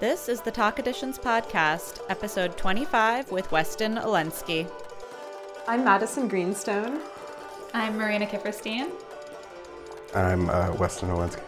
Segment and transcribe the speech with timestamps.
[0.00, 4.70] This is the TAK Editions podcast, episode 25 with Weston Olencki.
[5.66, 7.00] I'm Madison Greenstone.
[7.74, 8.92] I'm Marina Kifferstein.
[10.14, 11.42] I'm uh, Weston Olencki.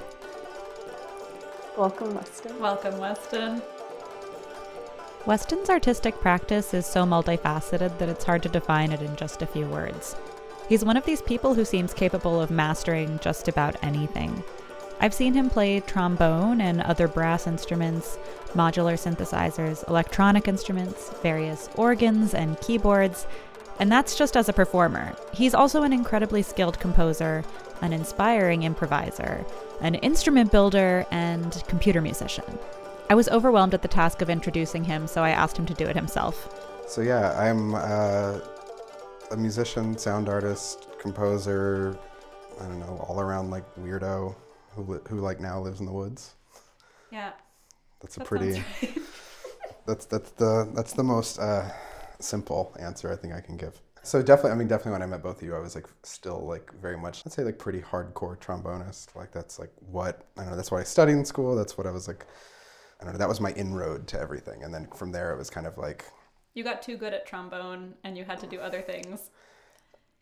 [1.78, 2.58] Welcome, Weston.
[2.58, 3.62] Welcome, Weston.
[5.26, 9.46] Weston's artistic practice is so multifaceted that it's hard to define it in just a
[9.46, 10.16] few words.
[10.68, 14.42] He's one of these people who seems capable of mastering just about anything.
[15.02, 18.18] I've seen him play trombone and other brass instruments,
[18.52, 23.26] modular synthesizers, electronic instruments, various organs and keyboards,
[23.78, 25.16] and that's just as a performer.
[25.32, 27.42] He's also an incredibly skilled composer,
[27.80, 29.46] an inspiring improviser,
[29.80, 32.58] an instrument builder, and computer musician.
[33.08, 35.86] I was overwhelmed at the task of introducing him, so I asked him to do
[35.86, 36.82] it himself.
[36.86, 38.40] So yeah, I'm uh,
[39.30, 41.96] a musician, sound artist, composer.
[42.60, 44.36] I don't know, all around like weirdo
[44.74, 46.34] who who like now lives in the woods.
[47.10, 47.32] Yeah.
[48.00, 48.52] That's a that pretty.
[48.82, 48.98] right.
[49.86, 51.68] That's that's the that's the most uh,
[52.20, 53.80] simple answer I think I can give.
[54.02, 56.46] So definitely, I mean, definitely when I met both of you, I was like still
[56.46, 59.14] like very much, I'd say like pretty hardcore trombonist.
[59.14, 60.56] Like that's like what I don't know.
[60.56, 61.54] That's what I studied in school.
[61.56, 62.26] That's what I was like.
[63.00, 63.18] I don't know.
[63.18, 66.04] That was my inroad to everything, and then from there it was kind of like
[66.54, 69.30] You got too good at trombone and you had to do other things.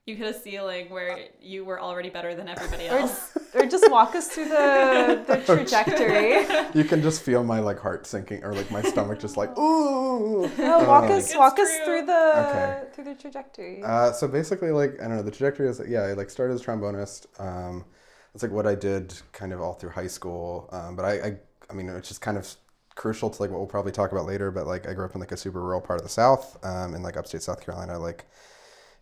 [0.09, 3.31] You hit a ceiling where you were already better than everybody else.
[3.55, 6.47] or just walk us through the, the trajectory.
[6.75, 10.49] you can just feel my like heart sinking or like my stomach just like ooh.
[10.59, 12.91] No, walk Um, us It's walk us through the Okay.
[12.95, 13.83] through the trajectory.
[13.83, 16.61] Uh, so basically, like I don't know, the trajectory is yeah, I like started as
[16.63, 17.27] a trombonist.
[17.41, 17.85] Um,
[18.33, 20.69] that's like what I did kind of all through high school.
[20.73, 21.37] Um, but I, I,
[21.71, 22.47] I mean, it's just kind of
[22.95, 24.51] crucial to like what we'll probably talk about later.
[24.51, 26.95] But like I grew up in like a super rural part of the South, um,
[26.95, 28.27] in like upstate South Carolina, like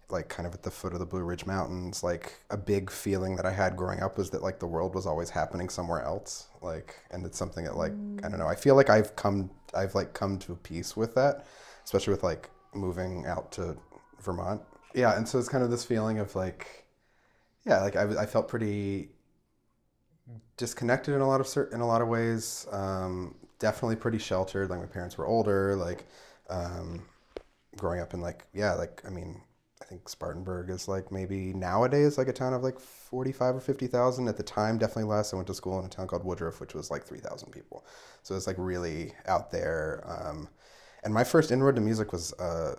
[0.08, 2.02] like kind of at the foot of the Blue Ridge Mountains.
[2.02, 5.06] Like a big feeling that I had growing up was that like the world was
[5.06, 6.48] always happening somewhere else.
[6.62, 8.48] Like, and it's something that like I don't know.
[8.48, 11.46] I feel like I've come, I've like come to peace with that,
[11.84, 13.76] especially with like moving out to
[14.20, 14.62] Vermont.
[14.94, 16.86] Yeah, and so it's kind of this feeling of like,
[17.64, 19.10] yeah, like I, I felt pretty
[20.56, 22.66] disconnected in a lot of cer- in a lot of ways.
[22.70, 24.70] Um, definitely pretty sheltered.
[24.70, 25.76] Like my parents were older.
[25.76, 26.06] Like
[26.50, 27.04] um,
[27.76, 29.40] growing up in like yeah, like I mean,
[29.88, 33.86] think Spartanburg is like maybe nowadays like a town of like forty five or fifty
[33.86, 34.28] thousand.
[34.28, 35.32] At the time, definitely less.
[35.32, 37.86] I went to school in a town called Woodruff, which was like three thousand people.
[38.22, 40.04] So it's like really out there.
[40.06, 40.48] Um,
[41.04, 42.74] and my first inroad to music was uh,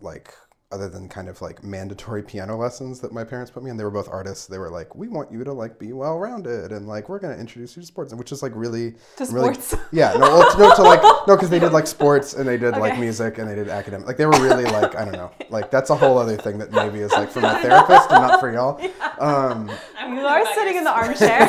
[0.00, 0.34] like
[0.72, 3.82] other than kind of like mandatory piano lessons that my parents put me in they
[3.82, 6.86] were both artists they were like we want you to like be well rounded and
[6.86, 9.74] like we're going to introduce you to sports which is like really To really, sports.
[9.92, 12.56] yeah no, well, to, no to like no because they did like sports and they
[12.56, 15.32] did like music and they did academic like they were really like i don't know
[15.50, 18.38] like that's a whole other thing that maybe is like for my therapist and not
[18.38, 18.80] for y'all
[19.18, 21.48] um I'm you are sitting in the armchair.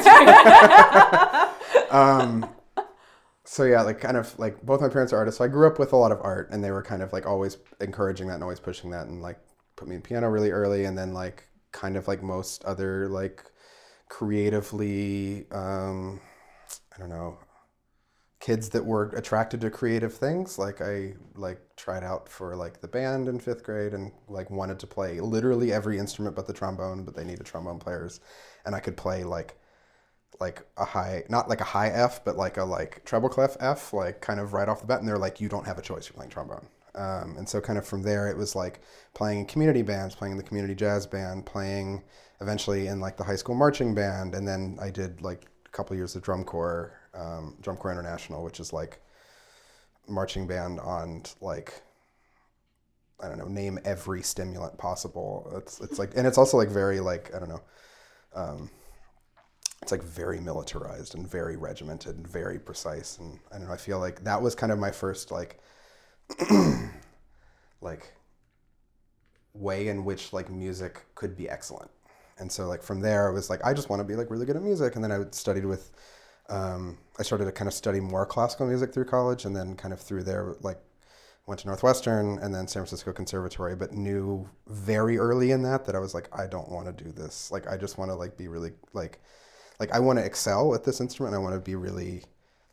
[1.91, 2.49] um,
[3.51, 5.39] so yeah, like kind of like both my parents are artists.
[5.39, 7.25] So I grew up with a lot of art, and they were kind of like
[7.25, 9.39] always encouraging that and always pushing that, and like
[9.75, 13.43] put me in piano really early, and then like kind of like most other like
[14.07, 16.21] creatively, um,
[16.95, 17.39] I don't know,
[18.39, 20.57] kids that were attracted to creative things.
[20.57, 24.79] Like I like tried out for like the band in fifth grade, and like wanted
[24.79, 28.21] to play literally every instrument but the trombone, but they needed trombone players,
[28.65, 29.57] and I could play like
[30.41, 33.93] like a high, not like a high F, but like a like treble clef F,
[33.93, 34.99] like kind of right off the bat.
[34.99, 36.09] And they're like, you don't have a choice.
[36.09, 36.65] You're playing trombone.
[36.95, 38.81] Um, and so kind of from there, it was like
[39.13, 42.03] playing in community bands, playing in the community jazz band, playing
[42.41, 44.35] eventually in like the high school marching band.
[44.35, 48.43] And then I did like a couple years of drum corps, um, drum corps international,
[48.43, 48.99] which is like
[50.07, 51.81] marching band on like
[53.23, 55.51] I don't know, name every stimulant possible.
[55.55, 57.61] It's it's like, and it's also like very like I don't know,
[58.33, 58.71] um,
[59.81, 63.17] it's like very militarized and very regimented and very precise.
[63.17, 65.59] And I don't know, I feel like that was kind of my first like,
[67.81, 68.13] like
[69.53, 71.89] way in which like music could be excellent.
[72.37, 74.45] And so like from there, I was like, I just want to be like really
[74.45, 74.95] good at music.
[74.95, 75.91] And then I studied with,
[76.49, 79.93] um, I started to kind of study more classical music through college, and then kind
[79.93, 80.79] of through there like
[81.45, 85.95] went to Northwestern and then San Francisco Conservatory, but knew very early in that that
[85.95, 87.51] I was like, I don't want to do this.
[87.51, 89.19] Like, I just want to like be really like,
[89.81, 91.33] like I want to excel at this instrument.
[91.33, 92.23] I want to be really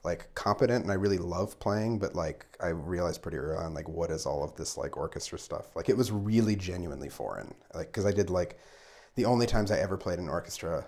[0.05, 1.99] like competent, and I really love playing.
[1.99, 5.39] But like, I realized pretty early on, like, what is all of this like orchestra
[5.39, 5.75] stuff?
[5.75, 7.55] Like, it was really genuinely foreign.
[7.75, 8.59] Like, because I did like
[9.15, 10.85] the only times I ever played in orchestra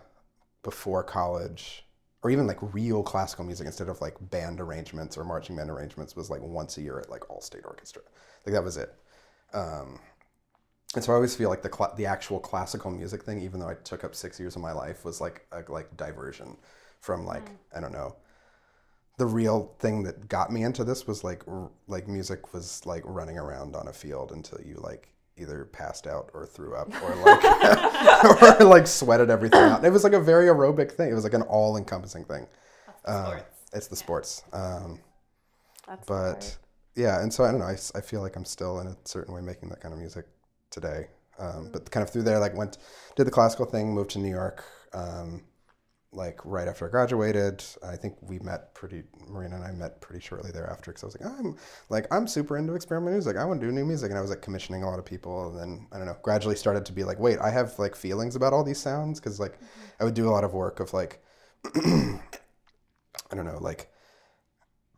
[0.62, 1.86] before college
[2.22, 6.14] or even like real classical music instead of like band arrangements or marching band arrangements
[6.14, 8.02] was like once a year at like all state orchestra
[8.44, 8.94] like that was it
[9.54, 9.98] um,
[10.94, 13.68] and so i always feel like the cla the actual classical music thing even though
[13.68, 16.56] i took up six years of my life was like a like diversion
[17.00, 18.14] from like i don't know
[19.18, 23.02] the real thing that got me into this was like r- like music was like
[23.04, 27.14] running around on a field until you like either passed out or threw up or
[27.16, 29.84] like or like sweated everything out.
[29.84, 31.10] It was like a very aerobic thing.
[31.10, 32.46] It was like an all encompassing thing.
[33.06, 33.44] Sports.
[33.72, 34.42] it's the sports.
[34.52, 35.00] Um,
[35.86, 36.58] That's but part.
[36.94, 37.66] yeah, and so I don't know.
[37.66, 40.26] I, I feel like I'm still in a certain way making that kind of music
[40.70, 41.08] today.
[41.38, 42.78] Um, but kind of through there, like went
[43.16, 45.42] did the classical thing, moved to New York, um,
[46.12, 47.64] like right after I graduated.
[47.82, 49.04] I think we met pretty.
[49.26, 51.56] Marina and I met pretty shortly thereafter because I was like, I'm
[51.88, 53.36] like I'm super into experimental music.
[53.36, 55.48] I want to do new music, and I was like commissioning a lot of people.
[55.48, 58.36] And then I don't know, gradually started to be like, wait, I have like feelings
[58.36, 59.58] about all these sounds because like
[59.98, 61.22] I would do a lot of work of like.
[63.30, 63.90] I don't know, like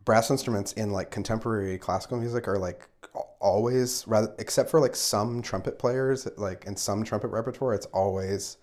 [0.05, 2.87] brass instruments in like contemporary classical music are like
[3.39, 8.57] always rather except for like some trumpet players like in some trumpet repertoire it's always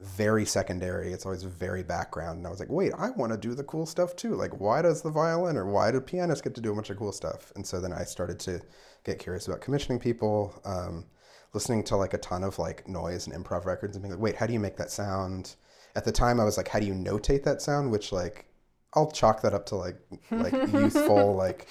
[0.00, 1.12] very secondary.
[1.12, 2.38] It's always very background.
[2.38, 4.34] And i was like wait i want to do the cool stuff too.
[4.34, 6.98] Like why does the violin or why do pianists get to do a bunch of
[6.98, 7.52] cool stuff?
[7.56, 8.60] And so then i started to
[9.04, 11.06] get curious about commissioning people um,
[11.52, 14.36] listening to like a ton of like noise and improv records and being like wait
[14.36, 15.56] how do you make that sound?
[15.96, 17.90] At the time i was like how do you notate that sound?
[17.90, 18.46] Which like
[18.94, 19.98] I'll chalk that up to like
[20.30, 21.68] like youthful like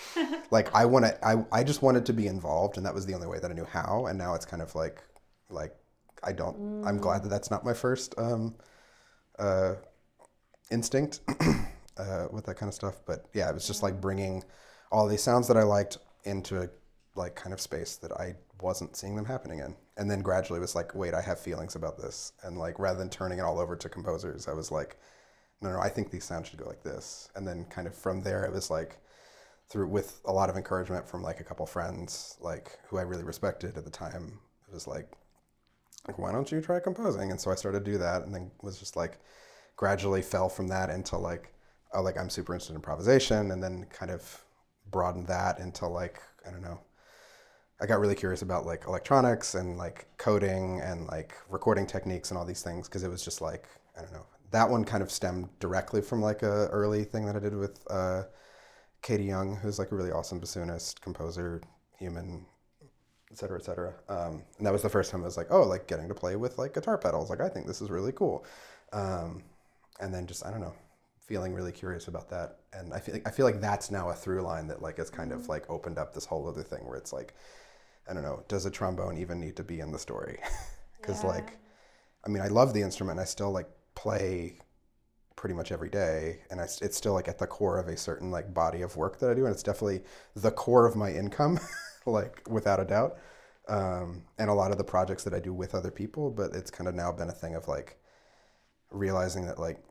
[0.52, 3.14] like I want to I, I just wanted to be involved and that was the
[3.14, 5.02] only way that I knew how and now it's kind of like
[5.50, 5.76] like
[6.24, 8.56] I don't I'm glad that that's not my first um
[9.40, 9.76] uh
[10.72, 11.22] instinct
[11.98, 14.44] uh with that kind of stuff but yeah it was just like bringing
[14.92, 16.70] all these sounds that I liked into a
[17.16, 20.76] like kind of space that I wasn't seeing them happening in and then gradually was
[20.76, 23.76] like wait I have feelings about this and like rather than turning it all over
[23.76, 24.98] to composers I was like
[25.64, 27.30] no, no, I think these sounds should go like this.
[27.36, 28.98] And then kind of from there, it was like
[29.70, 33.24] through with a lot of encouragement from like a couple friends, like who I really
[33.24, 34.40] respected at the time.
[34.68, 35.10] It was like,
[36.08, 37.32] like why don't you try composing?
[37.32, 39.20] And so I started to do that, and then was just like
[39.76, 41.54] gradually fell from that into like,
[41.94, 44.44] oh, like I'm super interested in improvisation, and then kind of
[44.92, 46.80] broadened that into like I don't know.
[47.82, 52.38] I got really curious about like electronics and like coding and like recording techniques and
[52.38, 53.68] all these things because it was just like
[53.98, 54.26] I don't know.
[54.54, 57.80] That one kind of stemmed directly from like a early thing that I did with
[57.92, 58.24] uh,
[59.02, 61.62] Katie Young, who's like a really awesome bassoonist, composer,
[62.00, 62.46] human,
[63.32, 63.96] et cetera, et cetera.
[64.10, 66.36] Um, and that was the first time I was like, oh, like getting to play
[66.36, 67.30] with like guitar pedals.
[67.30, 68.46] Like I think this is really cool.
[68.94, 69.44] Um,
[70.00, 70.76] and then just I don't know,
[71.20, 72.60] feeling really curious about that.
[72.74, 75.10] And I feel like, I feel like that's now a through line that like has
[75.10, 77.34] kind of like opened up this whole other thing where it's like,
[78.10, 80.40] I don't know, does a trombone even need to be in the story?
[81.02, 81.30] Because Yeah.
[81.30, 81.58] like,
[82.26, 83.20] I mean, I love the instrument.
[83.20, 84.60] I still like play
[85.36, 88.32] pretty much every day, and I, it's still like at the core of a certain
[88.32, 90.02] like body of work that I do, and it's definitely
[90.36, 91.60] the core of my income,
[92.06, 93.18] like without a doubt.
[93.68, 96.70] Um, and a lot of the projects that I do with other people, but it's
[96.72, 97.98] kind of now been a thing of like
[98.92, 99.84] realizing that like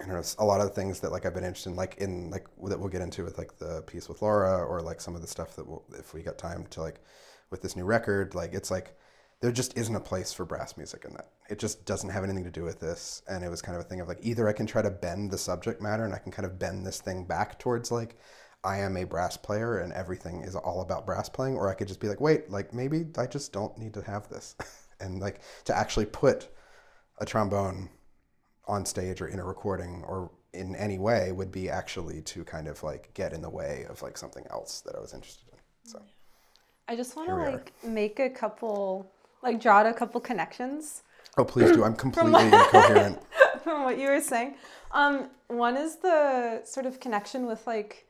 [0.00, 1.96] I don't know a lot of the things that like I've been interested in, like
[1.98, 5.14] in like that we'll get into with like the piece with Laura or like some
[5.14, 7.00] of the stuff that we'll if we got time to like
[7.50, 8.96] with this new record, like it's like
[9.42, 11.32] there just isn't a place for brass music in that.
[11.50, 13.22] It just doesn't have anything to do with this.
[13.28, 15.32] And it was kind of a thing of like either I can try to bend
[15.32, 18.16] the subject matter and I can kind of bend this thing back towards like
[18.64, 21.88] I am a brass player and everything is all about brass playing, or I could
[21.88, 24.54] just be like, wait, like maybe I just don't need to have this.
[25.00, 26.48] and like to actually put
[27.18, 27.90] a trombone
[28.68, 32.68] on stage or in a recording or in any way would be actually to kind
[32.68, 35.58] of like get in the way of like something else that I was interested in.
[35.90, 36.00] So
[36.86, 37.52] I just want to we are.
[37.52, 39.10] like make a couple,
[39.42, 41.02] like draw out a couple connections
[41.38, 41.82] Oh, please do.
[41.82, 43.18] I'm completely incoherent.
[43.64, 44.56] from what you were saying.
[44.92, 48.06] Um, one is the sort of connection with like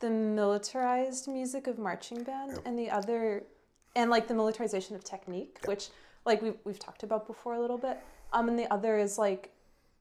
[0.00, 3.44] the militarized music of marching band, and the other,
[3.94, 5.88] and like the militarization of technique, which
[6.26, 7.98] like we've we've talked about before a little bit.
[8.32, 9.52] Um, and the other is like,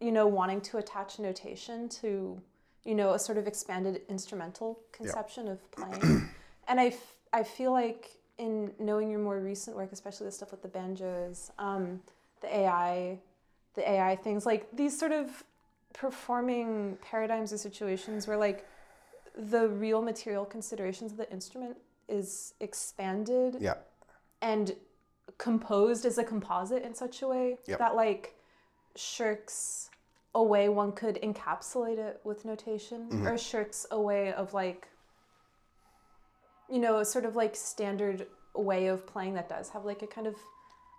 [0.02, 2.42] you know, wanting to attach notation to,
[2.84, 6.30] you know, a sort of expanded instrumental conception of playing.
[6.68, 10.52] and I, f- I feel like in knowing your more recent work, especially the stuff
[10.52, 12.02] with the banjos, um,
[12.42, 13.18] the AI,
[13.76, 15.44] the AI things, like these sort of
[15.94, 18.66] performing paradigms or situations where like
[19.38, 21.78] the real material considerations of the instrument
[22.10, 23.76] is expanded Yeah.
[24.42, 24.76] and
[25.38, 27.80] composed as a composite in such a way Yep.
[27.80, 28.36] that like
[28.96, 29.90] shirks
[30.34, 33.28] a way one could encapsulate it with notation Mm-hmm.
[33.28, 34.88] or shirks a way of like
[36.70, 40.08] you know a sort of like standard way of playing that does have like a
[40.08, 40.36] kind of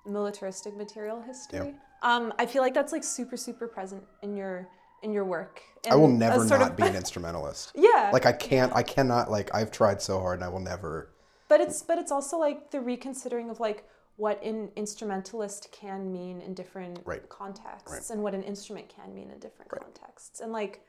[0.04, 4.68] militaristic material history um i feel like that's like super super present in your
[5.02, 7.72] in your work I will never not of- be an instrumentalist.
[7.76, 11.10] yeah Like I can't, I cannot, like I've tried so hard and I will never.
[11.48, 13.84] but it's but it's also like the reconsidering of like
[14.16, 17.28] what an instrumentalist can mean in different Right.
[17.28, 18.10] contexts Right.
[18.10, 19.82] and what an instrument can mean in different Right.
[19.82, 20.80] contexts and like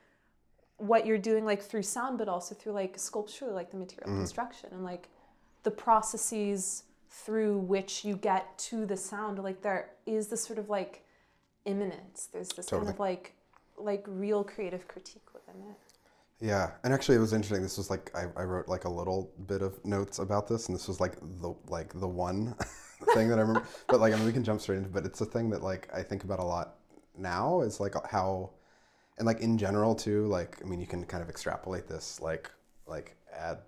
[0.77, 4.19] what you're doing like through sound but also through like sculpture like the material mm-hmm.
[4.19, 5.09] construction and like
[5.63, 10.69] the processes through which you get to the sound like there is this sort of
[10.69, 11.03] like
[11.65, 13.33] imminence there's this kind of like
[13.77, 15.77] like real creative critique within it
[16.39, 17.63] Yeah, and actually, it was interesting.
[17.63, 20.75] This was like I, I wrote like a little bit of notes about this, and
[20.75, 22.53] this was like the like the one
[23.15, 23.63] thing that I remember.
[23.87, 24.89] But like, I mean, we can jump straight into.
[24.89, 26.75] But it's a thing that like I think about a lot
[27.17, 27.61] now.
[27.61, 28.51] Is like how,
[29.17, 30.27] and like in general too.
[30.27, 32.51] Like, I mean, you can kind of extrapolate this like
[32.85, 33.59] like ad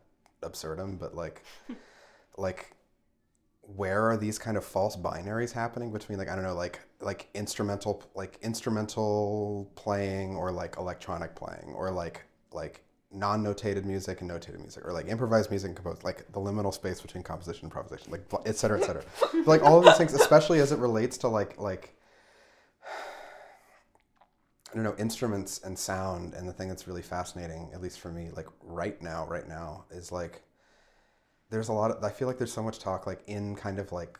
[0.43, 1.43] absurdum, but like
[2.37, 2.75] like
[3.75, 7.29] where are these kind of false binaries happening between like I don't know like like
[7.33, 14.59] instrumental like instrumental playing or like electronic playing or like like non-notated music and notated
[14.59, 18.11] music or like improvised music and composed like the liminal space between composition and improvisation
[18.11, 19.03] like et cetera et cetera
[19.45, 21.95] like all of these things especially as it relates to like like
[24.69, 28.11] I don't know instruments and sound and the thing that's really fascinating at least for
[28.11, 30.43] me like right now right now is like
[31.49, 33.91] there's a lot of I feel like there's so much talk like in kind of
[33.91, 34.19] like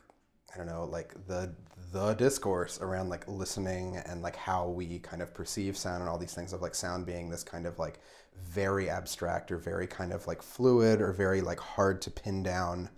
[0.52, 1.54] I don't know like the
[1.92, 6.18] the discourse around like listening and like how we kind of perceive sound and all
[6.18, 8.00] these things of like sound being this kind of like
[8.42, 12.90] very abstract or very kind of like fluid or very like hard to pin down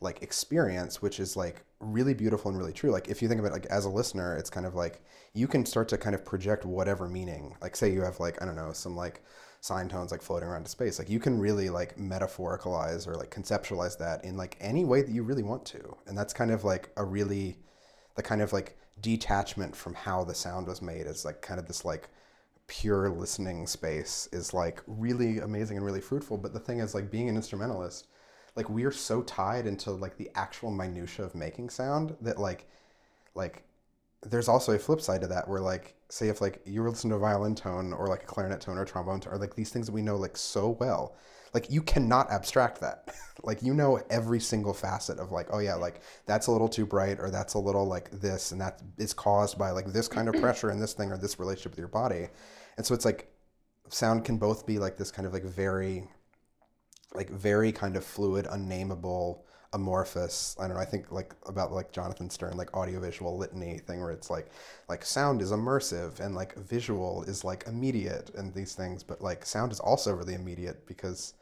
[0.00, 2.90] like experience which is like really beautiful and really true.
[2.90, 5.02] Like if you think about it like as a listener it's kind of like
[5.34, 7.56] you can start to kind of project whatever meaning.
[7.60, 9.22] Like say you have like i don't know some like
[9.60, 10.98] sine tones like floating around in space.
[10.98, 15.10] Like you can really like metaphoricalize or like conceptualize that in like any way that
[15.10, 15.96] you really want to.
[16.06, 17.58] And that's kind of like a really
[18.14, 21.66] the kind of like detachment from how the sound was made is like kind of
[21.66, 22.08] this like
[22.66, 26.38] pure listening space is like really amazing and really fruitful.
[26.38, 28.08] But the thing is like being an instrumentalist
[28.56, 32.66] like we are so tied into like the actual minutia of making sound that like
[33.34, 33.62] like
[34.22, 37.10] there's also a flip side to that where like say if like you were listening
[37.10, 39.54] to a violin tone or like a clarinet tone or a trombone tone or like
[39.54, 41.16] these things that we know like so well
[41.56, 43.14] like you cannot abstract that.
[43.42, 46.86] Like you know every single facet of like oh yeah like that's a little too
[46.86, 50.28] bright or that's a little like this and that is caused by like this kind
[50.28, 52.28] of pressure in this thing or this relationship with your body.
[52.76, 53.30] And so it's like
[53.90, 56.08] sound can both be like this kind of like very
[57.16, 61.92] like very kind of fluid unnameable amorphous i don't know i think like about like
[61.92, 64.48] jonathan sterne like audiovisual litany thing where it's like
[64.88, 69.44] like sound is immersive and like visual is like immediate and these things but like
[69.44, 71.34] sound is also really immediate because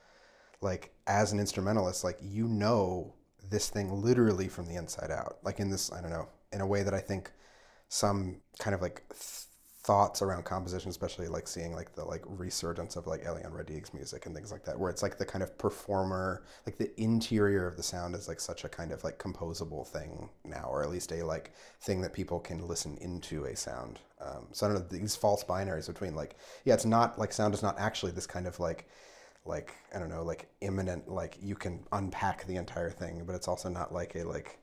[0.63, 3.13] like as an instrumentalist like you know
[3.51, 5.39] this thing literally from the inside out.
[5.45, 7.31] Like in this i don't know in a way that i think
[7.89, 9.47] some kind of like th-
[9.85, 14.25] thoughts around composition especially like seeing like the like resurgence of like Eliane Radigue's music
[14.25, 17.77] and things like that where it's like the kind of performer like the interior of
[17.77, 21.13] the sound is like such a kind of like composable thing now or at least
[21.13, 24.01] a like thing that people can listen into a sound.
[24.23, 27.53] Um, so I don't know these false binaries between like yeah it's not like sound
[27.53, 28.89] is not actually this kind of like
[29.45, 33.49] like I don't know like imminent like you can unpack the entire thing but it's
[33.49, 34.59] also not like a like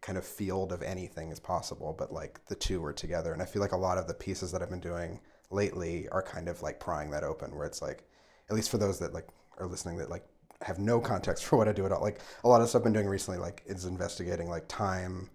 [0.00, 3.32] kind of field of anything is possible, but like the two are together.
[3.32, 6.22] And I feel like a lot of the pieces that I've been doing lately are
[6.22, 8.04] kind of like prying that open, where it's like,
[8.48, 9.28] at least for those that like
[9.58, 10.24] are listening that like
[10.62, 12.00] have no context for what I do at all.
[12.00, 15.28] Like a lot of stuff I've been doing recently, like is investigating like time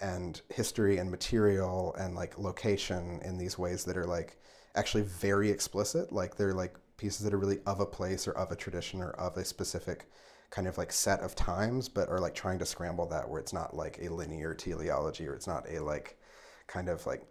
[0.00, 4.36] and history and material and like location in these ways that are like
[4.74, 6.12] actually very explicit.
[6.12, 9.10] Like they're like pieces that are really of a place or of a tradition or
[9.12, 10.06] of a specific
[10.52, 13.54] kind of like set of times, but are like trying to scramble that where it's
[13.54, 16.18] not like a linear teleology or it's not a like
[16.66, 17.26] kind of like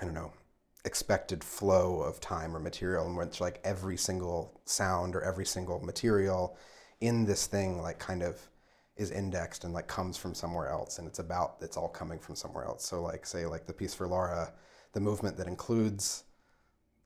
[0.00, 0.32] I don't know
[0.84, 5.78] expected flow of time or material in which like every single sound or every single
[5.80, 6.56] material
[7.00, 8.40] in this thing like kind of
[8.96, 12.34] is indexed and like comes from somewhere else and it's about it's all coming from
[12.34, 12.84] somewhere else.
[12.84, 14.54] So like say like the piece for laura
[14.94, 16.24] the movement that includes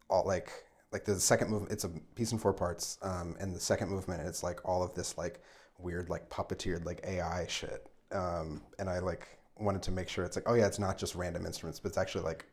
[0.09, 0.53] all like
[0.97, 4.27] like the second movement it's a piece in four parts um, and the second movement
[4.27, 5.43] it's like all of this like
[5.79, 7.89] weird like puppeteered like ai shit.
[8.13, 11.15] Um, and i like wanted to make sure it's like oh yeah it's not just
[11.15, 12.47] random instruments but it's actually like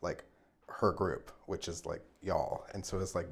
[0.00, 0.24] like
[0.68, 2.66] her group which is like y'all.
[2.74, 3.28] And so it's like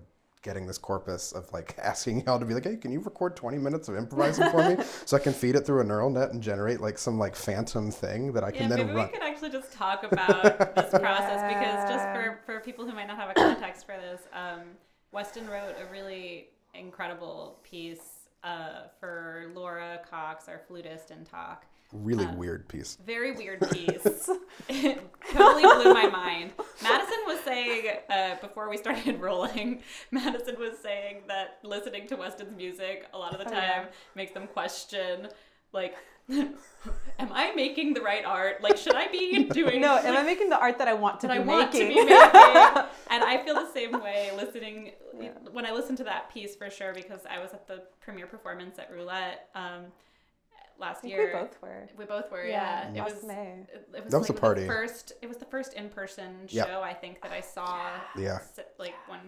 [0.46, 3.58] getting this corpus of like asking y'all to be like hey can you record 20
[3.58, 6.42] minutes of improvising for me so i can feed it through a neural net and
[6.42, 9.18] generate like some like phantom thing that i can Yeah, can then maybe run we
[9.18, 13.16] could actually just TAK about this process because just for, for people who might not
[13.16, 14.60] have a context for this, um,
[15.12, 21.66] Weston wrote a really incredible piece uh, for Laura Cox, our flutist in talk.
[21.92, 24.28] Really weird piece Very weird piece.
[24.68, 25.00] it
[25.32, 26.52] totally blew my mind.
[26.82, 32.56] Madison was saying uh, before we started rolling, Madison was saying that listening to Weston's
[32.56, 33.84] music a lot of the Oh, time yeah.
[34.14, 35.28] makes them question,
[35.72, 35.94] like,
[36.28, 36.56] am
[37.20, 38.60] I making the right art?
[38.62, 39.80] Like, should I be doing?
[39.80, 41.72] No, like, am I making the art that I want to that be I want
[41.72, 41.94] to making?
[41.94, 42.82] be making.
[43.10, 45.30] and I feel the same way listening Yeah.
[45.52, 48.78] when I listened to that piece for sure because I was at the premiere performance
[48.80, 49.84] at Roulette um,
[50.78, 51.26] last year.
[51.26, 51.88] we both were.
[51.98, 52.88] We both were, yeah.
[52.92, 53.66] It last was May.
[53.72, 54.60] It, it was That was like a party.
[54.62, 56.66] The first, it was the first in-person Yeah.
[56.66, 57.88] show I think that I saw.
[58.16, 58.38] Yeah.
[58.78, 59.20] Like when,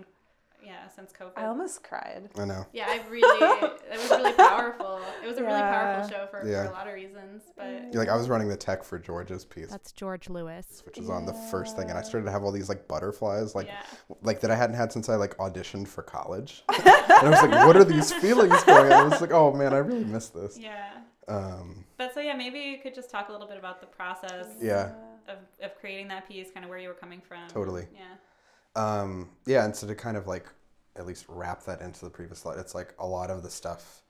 [0.64, 1.32] yeah, since COVID.
[1.36, 2.28] I almost cried.
[2.36, 2.66] I know.
[2.72, 3.44] yeah, I really,
[3.92, 5.00] it was really powerful.
[5.22, 6.64] It was a really powerful show for, Yeah.
[6.64, 7.94] for a lot of reasons, but mm.
[7.94, 10.82] Like I was running the tech for George's piece, That's George Lewis.
[10.84, 13.54] which was on the first thing, and I started to have all these like butterflies,
[13.54, 13.82] like yeah.
[14.22, 16.64] like that I hadn't had since I like auditioned for college.
[16.76, 19.06] and I was like, what are these feelings going on?
[19.06, 20.58] I was like, oh man, I really miss this.
[20.58, 20.90] Yeah.
[21.28, 24.47] Um, But so yeah, maybe you could just talk a little bit about the process
[24.61, 24.92] yeah.
[25.28, 27.49] of, of creating that piece, kind of where you were coming from.
[27.49, 27.87] Totally.
[27.94, 28.14] Yeah.
[28.75, 30.47] Um, yeah, and so to kind of like
[30.97, 34.02] at least wrap that into the previous slide, it's like a lot of the stuff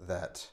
[0.00, 0.46] that,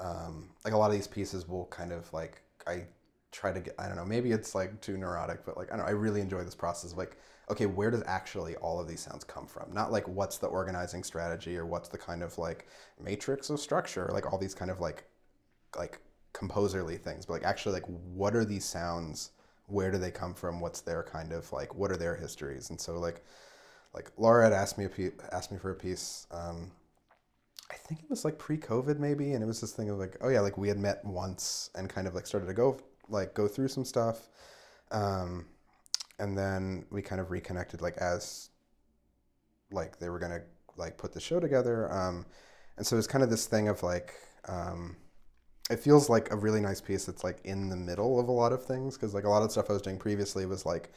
[0.00, 2.84] um, like a lot of these pieces will kind of like I
[3.32, 3.74] try to get.
[3.78, 4.04] I don't know.
[4.04, 5.86] Maybe it's like too neurotic, but like I don't.
[5.86, 6.92] know, I really enjoy this process.
[6.92, 7.16] Of like,
[7.50, 9.72] okay, where does actually all of these sounds come from?
[9.72, 12.66] Not like what's the organizing strategy or what's the kind of like
[13.00, 15.04] matrix of structure, like all these kind of like
[15.76, 16.00] like
[16.32, 19.32] composerly things, but like actually like what are these sounds?
[19.66, 20.60] Where do they come from?
[20.60, 22.70] What's their kind of like what are their histories?
[22.70, 23.24] And so like
[23.94, 26.26] like Laura had asked me a pe- asked me for a piece.
[26.30, 26.70] Um,
[27.70, 30.28] I think it was like pre-COVID maybe, and it was this thing of like, oh
[30.28, 33.48] yeah, like we had met once and kind of like started to go like go
[33.48, 34.28] through some stuff,
[34.90, 35.46] um,
[36.18, 38.50] and then we kind of reconnected like as
[39.70, 40.42] like they were gonna
[40.76, 42.24] like put the show together, um,
[42.76, 44.14] and so it was kind of this thing of like.
[44.46, 44.96] Um,
[45.70, 48.52] it feels like a really nice piece that's like in the middle of a lot
[48.52, 50.92] of things because like a lot of stuff I was doing previously was like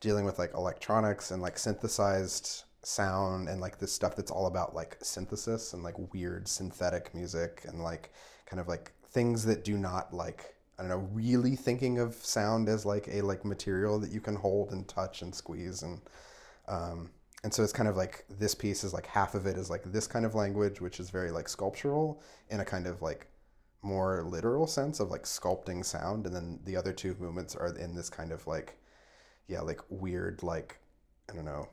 [0.00, 4.74] dealing with like electronics and like synthesized sound and like this stuff that's all about
[4.74, 8.12] like synthesis and like weird synthetic music and like
[8.44, 12.68] kind of like things that do not like I don't know really thinking of sound
[12.68, 16.00] as like a like material that you can hold and touch and squeeze and
[16.68, 17.10] um
[17.44, 19.84] and so it's kind of like this piece is like half of it is like
[19.84, 23.26] this kind of language which is very like sculptural in a kind of like
[23.82, 27.94] more literal sense of like sculpting sound and then the other two movements are in
[27.94, 28.78] this kind of like
[29.48, 30.78] yeah like weird like
[31.30, 31.68] i don't know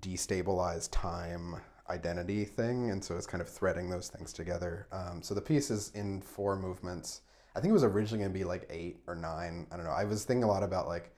[0.00, 1.56] destabilized time
[1.90, 4.86] identity thing and so it's kind of threading those things together.
[4.92, 7.22] Um, so the piece is in four movements.
[7.56, 9.66] I think it was originally going to be like eight or nine.
[9.72, 9.92] I don't know.
[9.92, 11.12] I was thinking a lot about like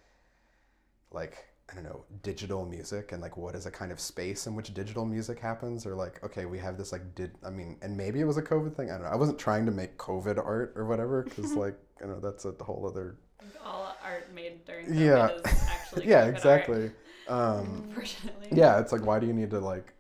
[1.11, 4.55] like I don't know, digital music and like what is a kind of space in
[4.57, 7.97] which digital music happens or like okay, we have this like did I mean, and
[7.97, 8.91] maybe it was a COVID thing.
[8.91, 9.09] I don't know.
[9.11, 12.53] I wasn't trying to make COVID art or whatever because like you know that's a
[12.65, 13.17] whole other
[13.65, 15.29] All art made during COVID Yeah.
[15.29, 16.91] is actually yeah COVID exactly.
[17.29, 18.49] Um, Unfortunately.
[18.53, 19.93] yeah, it's like why do you need to like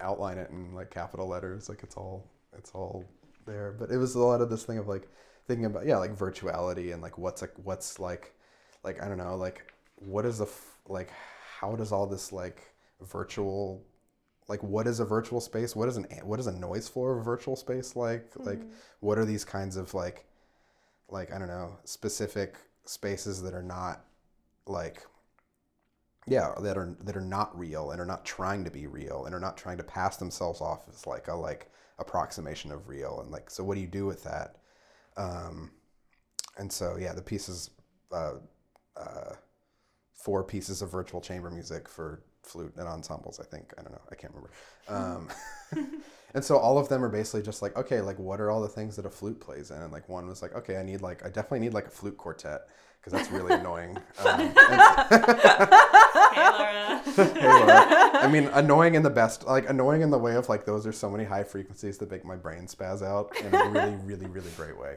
[0.00, 1.68] outline it in like capital letters?
[1.68, 3.04] Like it's all it's all
[3.46, 3.74] there.
[3.78, 5.08] But it was a lot of this thing of like
[5.48, 8.32] thinking about yeah like virtuality and like what's like what's like
[8.84, 11.10] like I don't know like what is the f- like
[11.58, 12.62] how does all this like
[13.00, 13.84] virtual
[14.48, 15.74] like what is a virtual space?
[15.74, 18.30] What is an what is a noise floor of a virtual space like?
[18.36, 18.60] Like
[19.00, 20.26] what are these kinds of like
[21.08, 24.04] like i don't know specific spaces that are not
[24.66, 25.02] like
[26.26, 29.34] yeah that are that are not real and are not trying to be real and
[29.34, 33.30] are not trying to pass themselves off as like a like approximation of real and
[33.30, 34.56] like so what do you do with that?
[35.16, 35.70] Um
[36.58, 37.70] and so yeah the pieces
[38.12, 38.34] uh
[38.96, 39.34] uh
[40.26, 42.08] four pieces of virtual chamber music for
[42.42, 43.66] flute and ensembles i think.
[43.78, 44.04] I don't know.
[44.10, 44.50] I can't remember.
[44.96, 45.22] Um,
[46.34, 48.74] and so all of them are basically just like okay like what are all the
[48.78, 49.80] things that a flute plays in?
[49.84, 52.16] And like one was like okay i need like i definitely need like a flute
[52.16, 52.60] quartet
[52.98, 53.96] because that's really annoying.
[54.24, 54.56] Um, and-
[56.36, 57.00] Hey, Laura.
[57.04, 58.10] hey, Laura.
[58.26, 60.92] i mean annoying in the best like annoying in the way of like those are
[60.92, 64.50] so many high frequencies that make my brain spaz out in a really really really
[64.56, 64.96] great way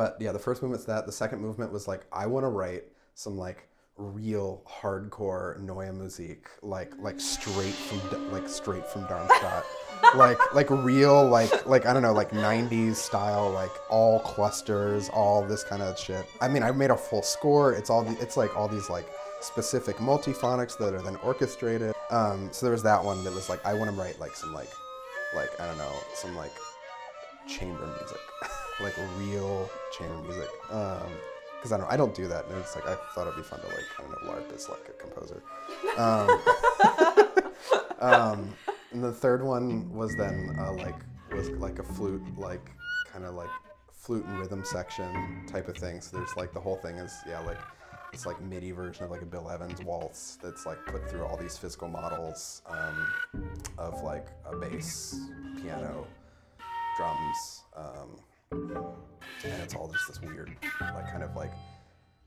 [0.00, 1.04] but yeah, the first movement's that.
[1.04, 6.48] The second movement was like I want to write some like real hardcore Neue Musik,
[6.62, 9.66] like like straight from like straight from Darmstadt,
[10.14, 15.46] like like real like like I don't know like '90s style, like all clusters, all
[15.46, 16.24] this kind of shit.
[16.40, 17.74] I mean, I made a full score.
[17.74, 19.06] It's all the, it's like all these like
[19.42, 21.92] specific multiphonics that are then orchestrated.
[22.08, 24.54] Um, so there was that one that was like I want to write like some
[24.54, 24.70] like
[25.36, 26.52] like I don't know some like
[27.46, 28.20] chamber music,
[28.82, 30.48] like real chamber music.
[30.70, 31.10] Um,
[31.56, 33.60] because I don't I don't do that, and it's like I thought it'd be fun
[33.60, 35.42] to like I don't know LARP as like a composer.
[35.98, 36.30] Um,
[38.00, 38.54] um,
[38.92, 40.96] and the third one was then uh, like
[41.32, 42.70] was like a flute like
[43.12, 43.50] kind of like
[43.92, 46.00] flute and rhythm section type of thing.
[46.00, 47.58] So there's like the whole thing is yeah like
[48.12, 51.36] it's like MIDI version of like a Bill Evans waltz that's like put through all
[51.36, 53.06] these physical models um,
[53.78, 55.18] of like a bass,
[55.62, 56.06] piano,
[56.96, 58.16] drums, um,
[58.52, 61.52] and it's all just this weird like kind of like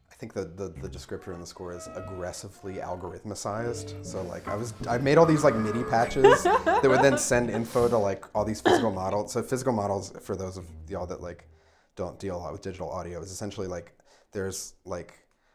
[0.10, 4.06] I think the, the, the descriptor in the score is aggressively algorithmicized.
[4.06, 7.50] So like I was I made all these like MIDI patches that would then send
[7.50, 9.34] info to like all these physical models.
[9.34, 11.50] So physical models for those of y'all that like
[11.98, 13.98] don't deal a lot with digital audio is essentially like
[14.32, 15.14] there's like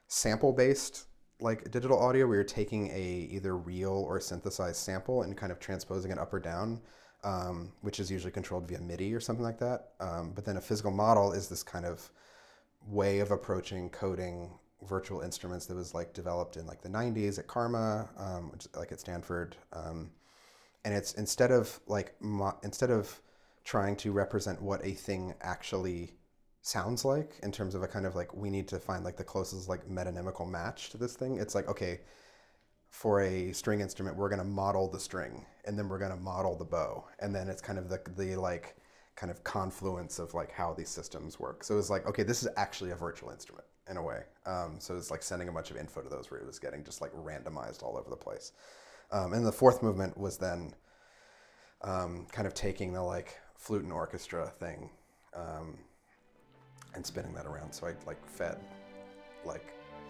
[0.09, 1.07] sample based
[1.41, 5.61] like digital audio where you're taking a either real or synthesized sample and kind of
[5.61, 6.81] transposing it up or down.
[7.29, 9.91] Um, which is usually controlled via MIDI or something like that.
[10.01, 12.11] Um, but then a physical model is this kind of
[12.87, 14.51] way of approaching coding
[14.89, 18.93] virtual instruments that was like developed in like the 90s at CCRMA, um, which like
[18.93, 19.57] at Stanford.
[19.75, 20.11] Um,
[20.87, 23.21] and it's instead of like mo- instead of
[23.65, 26.15] trying to represent what a thing actually
[26.63, 29.25] sounds like in terms of a kind of like we need to find like the
[29.25, 31.37] closest like metonymical match to this thing.
[31.37, 32.01] It's like okay,
[32.89, 36.17] for a string instrument, we're going to model the string and then we're going to
[36.17, 37.05] model the bow.
[37.21, 38.77] And then it's kind of the, the like
[39.17, 41.63] kind of confluence of like how these systems work.
[41.63, 44.23] So it's like, okay, this is actually a virtual instrument in a way.
[44.47, 46.85] Um, so it's like sending a bunch of info to those where it was getting
[46.85, 48.53] just like randomized all over the place.
[49.13, 50.73] Um, and the fourth movement was then
[51.83, 54.89] um, kind of taking the like flute and orchestra thing
[55.35, 55.77] um,
[56.95, 57.73] and spinning that around.
[57.75, 58.57] So I like fed
[59.45, 59.67] like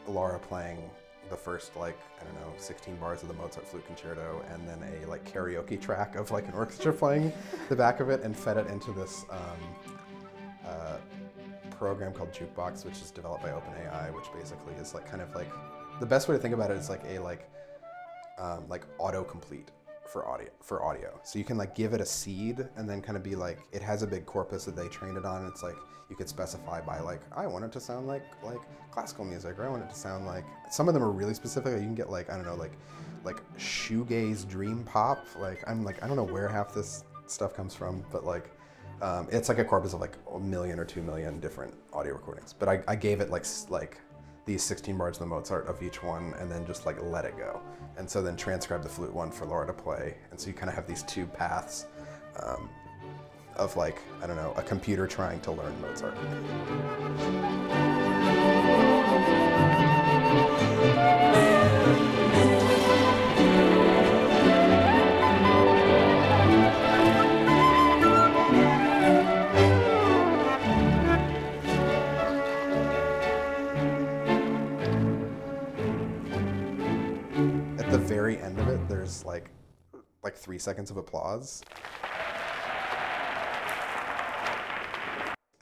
[0.07, 0.89] Laura playing
[1.31, 4.83] the first like I don't know 16 bars of the Mozart flute concerto and then
[4.83, 7.33] a like karaoke track of like an orchestra playing
[7.69, 10.97] the back of it and fed it into this um, uh,
[11.71, 15.51] program called Jukebox which is developed by OpenAI which basically is like kind of like
[16.01, 17.49] the best way to think about it is like a like
[18.39, 19.67] um, like autocomplete
[20.09, 21.21] for audio for audio.
[21.23, 23.83] So you can like give it a seed and then kind of be like it
[23.83, 25.47] has a big corpus that they trained it on.
[25.47, 25.77] It's like
[26.09, 29.67] you could specify by like I want it to sound like like classical music or
[29.67, 31.73] I want it to sound like some of them are really specific.
[31.75, 32.73] You can get like I don't know like
[33.25, 35.27] like shoegaze dream pop.
[35.39, 38.51] Like I'm like I don't know where half this stuff comes from but like
[39.01, 42.53] um, it's like a corpus of like a million or two million different audio recordings.
[42.53, 44.01] But I, I gave it like like
[44.49, 47.37] these 16 bars of the Mozart of each one and then just like let it
[47.37, 47.61] go
[47.99, 50.71] and so then transcribe the flute one for Laura to play and so you kind
[50.71, 51.85] of have these two paths
[52.43, 52.71] um,
[53.57, 56.17] of like I don't know a computer trying to learn Mozart.
[79.09, 79.51] There's like
[80.23, 81.63] like three seconds of applause.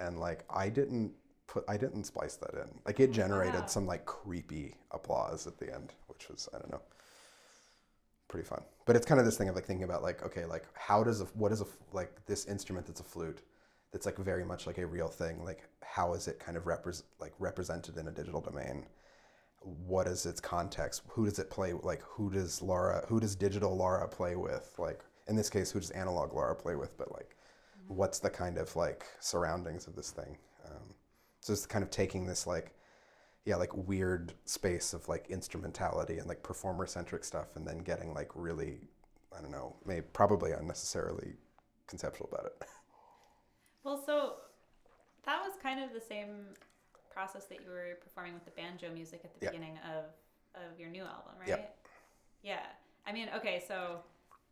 [0.00, 1.12] and like I didn't
[1.46, 2.68] put I didn't splice that in.
[2.84, 3.66] Like it generated Wow.
[3.66, 6.82] some like creepy applause at the end, which was I don't know,
[8.28, 8.62] pretty fun.
[8.84, 11.20] But it's kind of this thing of like thinking about like okay, like how does
[11.20, 13.42] a what is a like this instrument that's a flute
[13.92, 15.44] that's like very much like a real thing.
[15.44, 18.86] Like how is it kind of repres like represented in a digital domain?
[19.66, 21.02] What is its context?
[21.08, 21.72] Who does it play?
[21.72, 23.04] Like who does Laura?
[23.08, 24.72] Who does digital Laura play with?
[24.78, 26.96] Like in this case, who does analog Laura play with?
[26.96, 27.36] But like
[27.88, 30.92] what's the kind of like surroundings of this thing um,
[31.40, 32.74] so it's kind of taking this like
[33.44, 38.12] yeah like weird space of like instrumentality and like performer centric stuff and then getting
[38.12, 38.80] like really
[39.38, 41.34] i don't know maybe probably unnecessarily
[41.86, 42.66] conceptual about it
[43.86, 44.32] Well, so
[45.26, 46.46] that was kind of the same
[47.16, 49.50] process that you were performing with the banjo music at the Yeah.
[49.50, 50.04] beginning of
[50.54, 51.48] of your new album, right?
[51.48, 51.76] Yep.
[52.42, 52.66] Yeah.
[53.06, 54.00] I mean, okay, so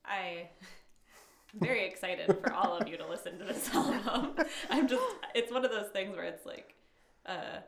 [0.05, 0.49] I
[1.53, 4.35] I'm very excited for all of you to listen to this album.
[4.71, 5.03] I'm just
[5.35, 6.75] it's one of those things where it's like
[7.27, 7.59] uh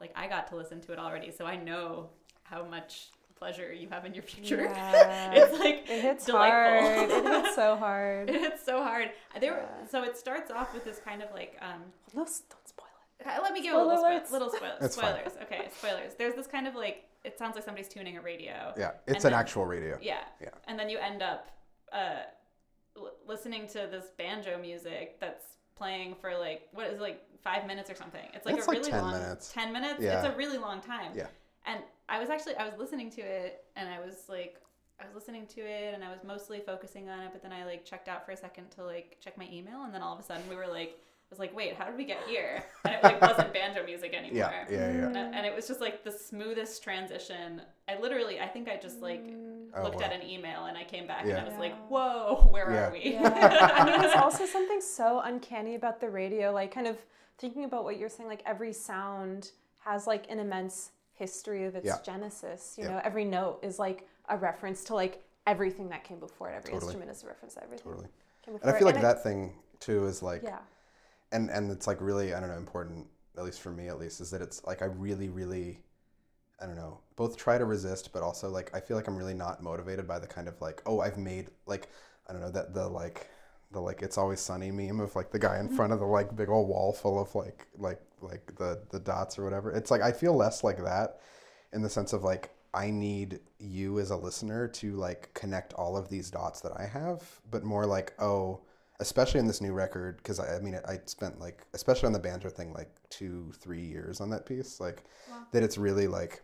[0.00, 2.10] like I got to listen to it already, so I know
[2.44, 4.62] how much pleasure you have in your future.
[4.64, 5.32] Yeah.
[5.40, 6.88] it's like It hits delightful.
[6.88, 7.10] hard.
[7.10, 8.30] It hits so hard.
[8.30, 9.10] it hits so hard.
[9.40, 9.86] There, Yeah.
[9.86, 11.82] so it starts off with this kind of like um,
[12.14, 12.75] No, s- don't spoil it.
[13.24, 14.26] Let me give Spoiler a little, alerts.
[14.26, 15.14] spo- little spoil- That's fine.
[15.14, 15.32] spoilers.
[15.42, 16.14] Okay, spoilers.
[16.18, 18.72] There's this kind of like it sounds like somebody's tuning a radio.
[18.76, 20.20] yeah it's an then- actual radio Yeah.
[20.40, 20.50] Yeah.
[20.68, 21.50] And then you end up
[21.92, 22.20] uh,
[22.96, 25.44] l- listening to this banjo music that's
[25.76, 28.26] playing for like what is it, like five minutes or something.
[28.34, 29.52] It's like It's a like really 10 long minutes.
[29.52, 30.00] ten minutes.
[30.02, 30.18] Yeah.
[30.24, 31.12] It's a really long time.
[31.14, 31.26] Yeah.
[31.64, 34.60] And I was actually I was listening to it and I was like
[35.00, 37.64] I was listening to it and I was mostly focusing on it, but then I
[37.64, 40.20] like checked out for a second to like check my email and then all of
[40.20, 42.62] a sudden we were like I was like, wait, how did we get here?
[42.84, 43.86] And it like wasn't banjo music.
[43.96, 44.38] music anymore.
[44.38, 44.98] Yeah, yeah, mm.
[45.14, 45.20] yeah.
[45.20, 47.62] And, and it was just like the smoothest transition.
[47.88, 49.66] I literally, I think I just like mm.
[49.74, 50.06] Oh, looked wow.
[50.06, 51.36] at an email and I came back Yeah.
[51.36, 52.88] and I was like, whoa, where Yeah.
[52.88, 53.12] are we?
[53.14, 53.70] Yeah.
[53.74, 56.96] I mean, there's also something so uncanny about the radio, like kind of
[57.38, 61.86] thinking about what you're saying, like every sound has like an immense history of its
[61.86, 61.96] Yeah.
[62.04, 62.74] genesis.
[62.76, 62.90] You Yeah.
[62.92, 66.54] know, every note is like a reference to like everything that came before it.
[66.56, 66.92] Every Totally.
[66.92, 67.84] instrument is a reference to everything.
[67.92, 68.08] Totally.
[68.46, 70.58] And I feel like it- that thing too is like, Yeah.
[71.36, 74.20] And and it's like really I don't know important at least for me at least
[74.20, 75.80] is that it's like I really really
[76.60, 79.34] I don't know both try to resist but also like I feel like I'm really
[79.34, 81.88] not motivated by the kind of like oh I've made like
[82.28, 83.28] I don't know that the like
[83.70, 85.76] the like it's always sunny meme of like the guy in mm-hmm.
[85.76, 89.38] front of the like big old wall full of like like like the the dots
[89.38, 89.70] or whatever.
[89.70, 91.20] It's like I feel less like that
[91.72, 95.96] in the sense of like I need you as a listener to like connect all
[95.96, 98.60] of these dots that I have but more like oh
[99.00, 102.18] especially in this new record because I, I mean I spent like especially on the
[102.18, 105.46] banjo thing like two three years on that piece like Wow.
[105.52, 106.42] that it's really like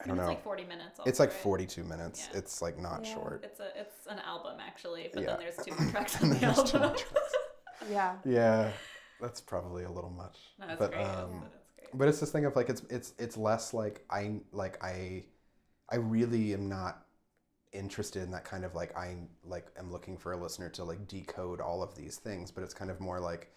[0.00, 1.00] I I don't mean, know It's like 40 minutes.
[1.04, 1.40] it's also, like right?
[1.42, 2.38] 42 minutes Yeah.
[2.38, 3.14] it's like not Yeah.
[3.14, 5.36] short It's a it's an album actually, but Yeah.
[5.36, 6.96] then there's two tracks on the There's two album.
[7.90, 8.16] Yeah.
[8.24, 8.72] yeah
[9.20, 11.06] that's probably a little much no, it's but great.
[11.06, 11.98] um it's, it's great.
[11.98, 15.24] but it's this thing of like it's it's it's less like I like I
[15.90, 17.05] I really am not
[17.72, 21.08] interested in that kind of like I like am looking for a listener to like
[21.08, 23.50] decode all of these things, but it's kind of more like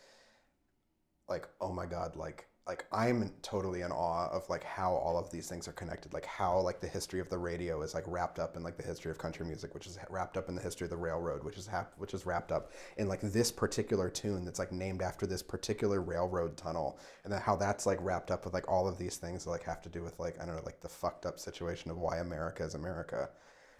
[1.27, 5.31] like oh my god like like I'm totally in awe of like how all of
[5.31, 8.37] these things are connected like how like the history of the radio is like wrapped
[8.37, 10.85] up in like the history of country music which is wrapped up in the history
[10.85, 14.45] of the railroad which is hap- which is wrapped up in like this particular tune
[14.45, 18.45] that's like named after this particular railroad tunnel and then how that's like wrapped up
[18.45, 20.55] with like all of these things that like have to do with like I don't
[20.55, 23.29] know like the fucked up situation of why America is America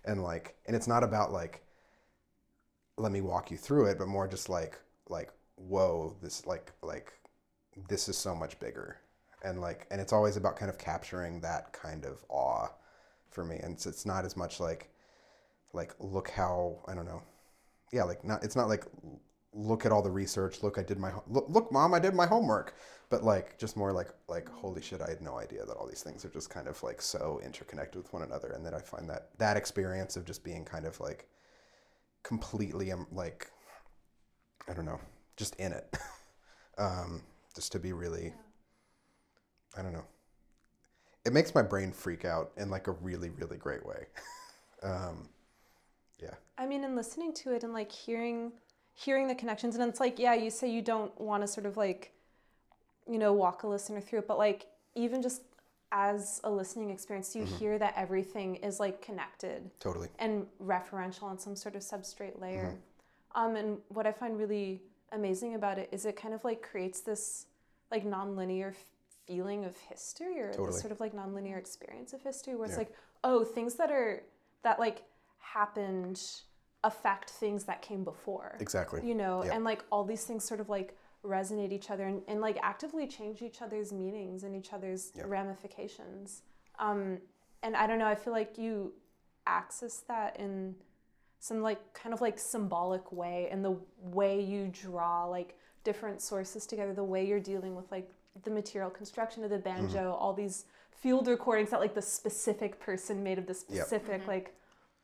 [0.05, 1.63] and like and it's not about like
[2.97, 7.13] let me walk you through it but more just like like whoa this like like
[7.88, 8.97] this is so much bigger.
[9.43, 12.67] And like and it's always about kind of capturing that kind of awe
[13.31, 13.57] for me.
[13.57, 14.89] And it's, it's not as much like
[15.71, 17.21] like look how i don't know.
[17.93, 18.85] Yeah like not it's not like
[19.53, 22.25] look at all the research look i did my look, look mom i did my
[22.25, 22.75] homework.
[23.09, 26.03] But like just more like like holy shit i had no idea that all these
[26.03, 28.51] things are just kind of like so interconnected with one another.
[28.51, 31.27] And that i find that that experience of just being kind of like
[32.21, 33.49] completely um, like
[34.67, 34.99] i don't know
[35.38, 35.97] just in it.
[36.77, 37.23] Um
[37.55, 38.33] just to be really
[39.77, 40.05] i don't know.
[41.25, 44.05] It makes my brain freak out in like a really really great way.
[44.83, 45.27] Um
[46.21, 46.35] yeah.
[46.57, 48.51] I mean, and listening to it and like hearing
[48.99, 51.77] hearing the connections, and it's like, yeah, you say you don't want to sort of
[51.77, 52.12] like,
[53.07, 55.41] you know, walk a listener through it, but like even just
[55.93, 61.39] as a listening experience, you hear that everything is like connected totally and referential on
[61.39, 62.75] some sort of substrate layer.
[63.35, 64.81] Um, and what I find really
[65.13, 67.45] amazing about it is it kind of like creates this
[67.91, 68.77] like nonlinear f-
[69.25, 70.67] feeling of history or Totally.
[70.71, 72.79] this sort of like nonlinear experience of history where it's Yeah.
[72.79, 74.23] like, oh, things that are
[74.63, 75.03] that like
[75.39, 76.21] happened
[76.83, 78.55] affect things that came before.
[78.59, 79.53] exactly You know, Yeah.
[79.55, 83.05] and like all these things sort of like resonate each other and, and like actively
[83.07, 85.23] change each other's meanings and each other's Yeah.
[85.27, 86.43] ramifications.
[86.77, 87.19] Um,
[87.63, 88.93] and I don't know, I feel like you
[89.45, 90.75] access that in
[91.39, 96.65] some like kind of like symbolic way and the way you draw like different sources
[96.65, 98.09] together, the way you're dealing with like
[98.43, 103.23] the material construction of the banjo, all these field recordings that like the specific person
[103.23, 103.85] made of the Yep.
[103.87, 104.55] specific like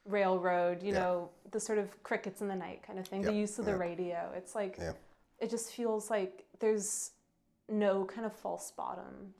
[0.06, 1.00] railroad, you Yeah.
[1.00, 3.72] know, the sort of crickets in the night kind of thing, the use of the
[3.72, 3.80] Yep.
[3.80, 4.32] radio.
[4.36, 4.94] It's like Yeah.
[5.40, 7.12] it just feels like there's
[7.68, 9.34] no kind of false bottom.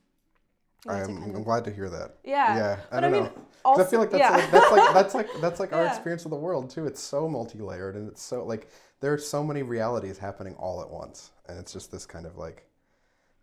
[0.86, 2.56] You know, I'm, kind of- glad to hear that yeah.
[2.56, 4.30] yeah i But don't I mean, know also, I feel like that's yeah.
[4.38, 6.86] like, that's like that's like that's like our experience of the world too.
[6.86, 10.90] It's so multi-layered and it's so like there are so many realities happening all at
[10.90, 12.68] once, and it's just this kind of like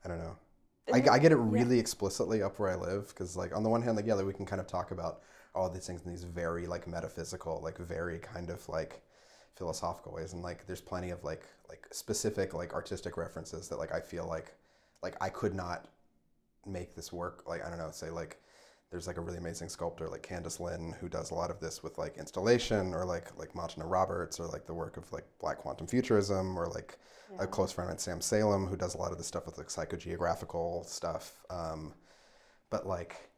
[0.05, 0.37] I don't know.
[0.93, 3.83] I, I get it really explicitly up where I live because like on the one
[3.83, 5.23] hand, like yeah, like, we can kind of talk about
[5.55, 9.03] all these things in these very like metaphysical, like very kind of like
[9.57, 13.93] philosophical ways, and like there's plenty of like like specific like artistic references that like
[13.93, 14.55] I feel like
[15.03, 15.87] like I could not
[16.67, 17.45] make this work.
[17.47, 18.39] Like I don't know, say like
[18.91, 21.83] there's like a really amazing sculptor like Candice Lin who does a lot of this
[21.83, 25.59] with like installation or like like Martina Roberts or like the work of like Black
[25.59, 26.99] Quantum Futurism or like
[27.39, 29.69] a close friend of Sam Salem who does a lot of this stuff with like
[29.69, 31.43] psychogeographical stuff.
[31.49, 31.95] Um,
[32.69, 33.32] but like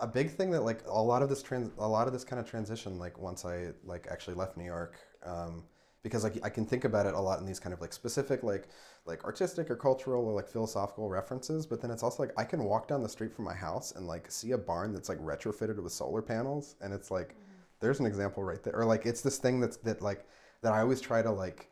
[0.00, 2.40] a big thing that like a lot of this trans a lot of this kind
[2.40, 5.64] of transition like once I like actually left New York um,
[6.02, 8.42] because like I can think about it a lot in these kind of like specific
[8.42, 8.68] like
[9.06, 12.64] like artistic or cultural or like philosophical references but then it's also like I can
[12.64, 15.82] walk down the street from my house and like see a barn that's like retrofitted
[15.82, 17.34] with solar panels and it's like
[17.80, 20.26] there's an example right there or like it's this thing that's that like
[20.62, 21.70] that I always try to like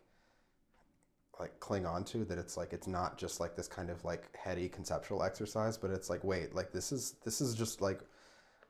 [1.40, 4.34] like cling on to that it's like it's not just like this kind of like
[4.36, 8.00] heady conceptual exercise but it's like wait like this is this is just like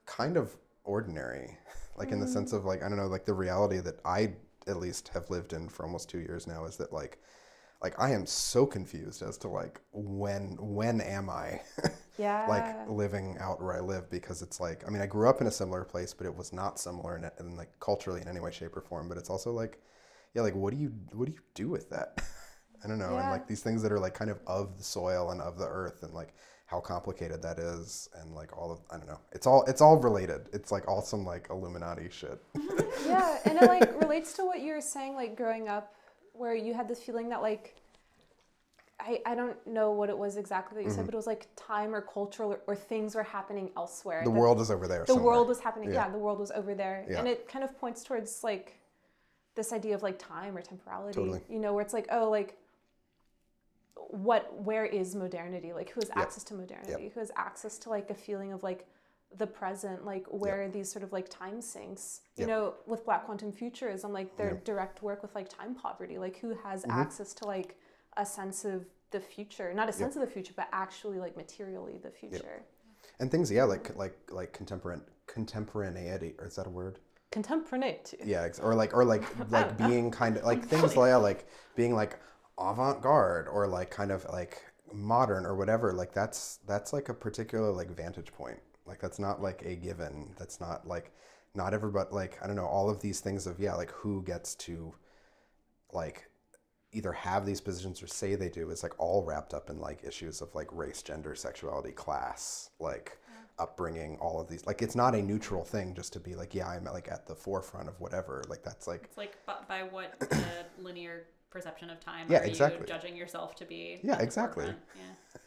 [0.06, 1.56] kind of ordinary
[1.96, 2.56] like in the sense mm.
[2.56, 4.32] of like i don't know like the reality that i
[4.66, 7.18] at least have lived in for almost two years now is that like
[7.82, 11.60] like i am so confused as to like when when am i
[12.16, 12.46] Yeah.
[12.48, 15.48] like living out where I live because it's like I mean I grew up in
[15.48, 18.52] a similar place but it was not similar in, in like culturally in any way
[18.52, 19.80] shape or form but it's also like
[20.32, 22.22] yeah like what do you what do you do with that
[22.84, 25.30] I don't know and like these things that are like kind of of the soil
[25.30, 26.34] and of the earth and like
[26.66, 29.96] how complicated that is and like all of I don't know it's all it's all
[29.98, 32.42] related it's like all some like Illuminati shit
[33.06, 35.94] yeah, and it like relates to what you were saying, like growing up,
[36.32, 37.76] where you had this feeling that like
[39.00, 40.96] I, I don't know what it was exactly that you Mm-hmm.
[40.96, 44.22] said, but it was like time or cultural or, or things were happening elsewhere.
[44.24, 45.24] the world is over there the somewhere.
[45.26, 45.90] world was happening.
[45.90, 46.06] Yeah.
[46.06, 46.10] Yeah.
[46.10, 47.18] the world was over there, Yeah.
[47.18, 48.78] and it kind of points towards like
[49.56, 51.14] this idea of like time or temporality.
[51.14, 51.40] Totally.
[51.48, 52.56] You know, where it's like, oh, like
[53.96, 55.72] what, where is modernity?
[55.72, 56.18] Like, who has Yep.
[56.18, 57.08] access to modernity?
[57.14, 58.86] Who has access to like a feeling of like
[59.36, 60.04] the present?
[60.04, 62.20] Like, where are these sort of like time sinks?
[62.36, 62.48] You Yep.
[62.48, 64.56] know, with Black Quantum Futurism, like their Yep.
[64.56, 64.64] Mm-hmm.
[64.64, 66.18] direct work with like time poverty.
[66.18, 67.76] Like, who has access to like
[68.16, 69.72] a sense of the future?
[69.74, 72.64] Not a sense of the future, but actually like materially the future.
[73.20, 76.98] and things yeah like like like contemporan contemporaneity or is that a word
[77.30, 78.16] Contemporaneity.
[78.24, 81.94] yeah or like or like like being kind of like things like yeah, like being
[81.94, 82.18] like
[82.58, 84.62] avant-garde or like kind of like
[84.92, 88.60] modern or whatever like that's that's like a particular like vantage point.
[88.86, 90.34] Like that's not like a given.
[90.38, 91.12] That's not like
[91.54, 94.54] not everybody like i don't know all of these things of yeah like who gets
[94.56, 94.92] to
[95.92, 96.28] like
[96.92, 100.02] either have these positions or say they do is like all wrapped up in like
[100.04, 103.18] issues of like race gender sexuality class like
[103.58, 104.66] upbringing all of these.
[104.66, 107.34] Like it's not a neutral thing just to be like yeah i'm like at the
[107.34, 108.42] forefront of whatever.
[108.48, 110.14] Like that's like It's like by, by what
[110.82, 112.80] linear perception of time Yeah, are exactly.
[112.80, 114.00] you judging yourself to be?
[114.02, 114.66] Yeah, exactly.
[114.66, 115.40] Yeah.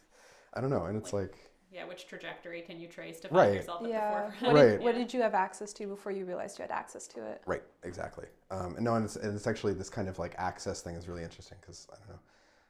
[0.53, 1.35] i don't know and it's like
[1.69, 3.57] Yeah, which trajectory can you trace to find Right.
[3.57, 4.09] yourself at Yeah.
[4.09, 4.55] the What, forefront?
[4.55, 4.71] Right.
[4.71, 7.41] did, what did you have access to before you realized you had access to it?
[7.45, 8.25] Right, exactly.
[8.49, 11.09] Um, and no, and it's, and it's actually this kind of like access thing is
[11.09, 12.19] really interesting because I don't know,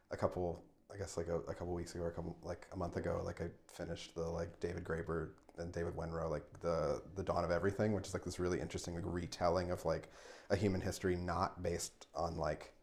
[0.09, 2.75] a couple, I guess like a, a couple weeks ago or a couple like a
[2.75, 7.23] month ago, like I finished the like David Graeber and David Wengrow like the the
[7.23, 10.09] Dawn of Everything, which is like this really interesting like retelling of like
[10.49, 12.73] a human history not based on like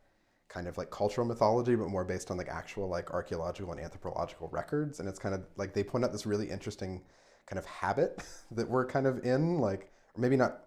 [0.48, 4.48] kind of like cultural mythology, but more based on like actual like archaeological and anthropological
[4.48, 5.00] records.
[5.00, 7.02] And it's kind of like they point out this really interesting
[7.46, 10.60] kind of habit that we're kind of in, like or maybe not.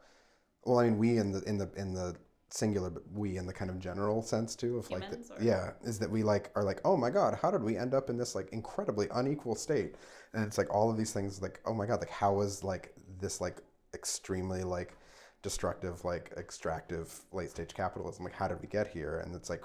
[0.65, 2.15] Well, I mean, we in the in the in the
[2.49, 5.71] singular, but we in the kind of general sense too of like, the, or- yeah,
[5.83, 8.17] is that we like are like, oh my god, how did we end up in
[8.17, 9.95] this like incredibly unequal state?
[10.33, 12.93] And it's like all of these things, like, oh my god, like how was like
[13.19, 13.61] this like
[13.93, 14.97] extremely like
[15.41, 18.23] destructive, like extractive late stage capitalism?
[18.23, 19.19] Like, how did we get here?
[19.19, 19.63] And it's like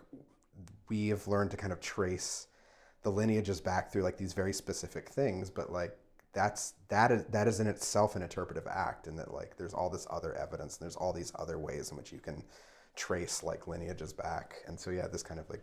[0.89, 2.49] we have learned to kind of trace
[3.03, 5.97] the lineages back through like these very specific things, but like
[6.33, 9.91] that's that is that is in itself an interpretive act, and that like there's all
[9.91, 12.43] this other evidence, and there's all these other ways in which you can
[12.97, 15.63] trace like lineages back, and so yeah, this kind of like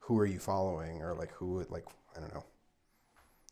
[0.00, 1.86] who are you following, or like who like
[2.16, 2.44] I don't know,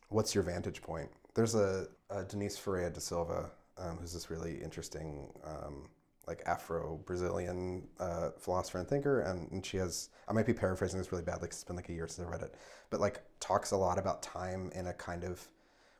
[0.08, 1.10] what's your vantage point?
[1.34, 5.88] There's a, a Denise Ferreira da Silva, um, who's this really interesting um,
[6.26, 10.98] like Afro Brazilian uh, philosopher and thinker, and, and she has I might be paraphrasing
[10.98, 12.54] this really badly 'cause it's been like a year since I read it,
[12.90, 15.48] but like talks a lot about time in a kind of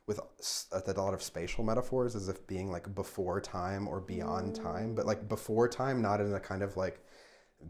[0.05, 4.93] with a lot of spatial metaphors as if being like before time or beyond time,
[4.95, 6.99] but like before time, not in a kind of like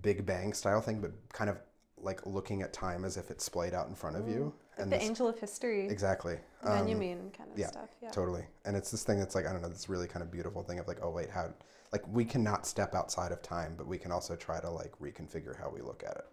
[0.02, 1.60] Big Bang style thing, but kind of
[1.98, 4.54] like looking at time as if it's splayed out in front of you.
[4.78, 6.38] And the this- angel of history, exactly.
[6.64, 7.90] Um, Benjamin kind of yeah, stuff.
[8.02, 8.10] Yeah.
[8.12, 8.44] Totally.
[8.66, 10.80] And it's this thing that's like, I don't know, this really kind of beautiful thing
[10.80, 11.54] of like, oh, wait, how,
[11.92, 15.58] like, we cannot step outside of time, but we can also try to like reconfigure
[15.58, 16.26] how we look at it.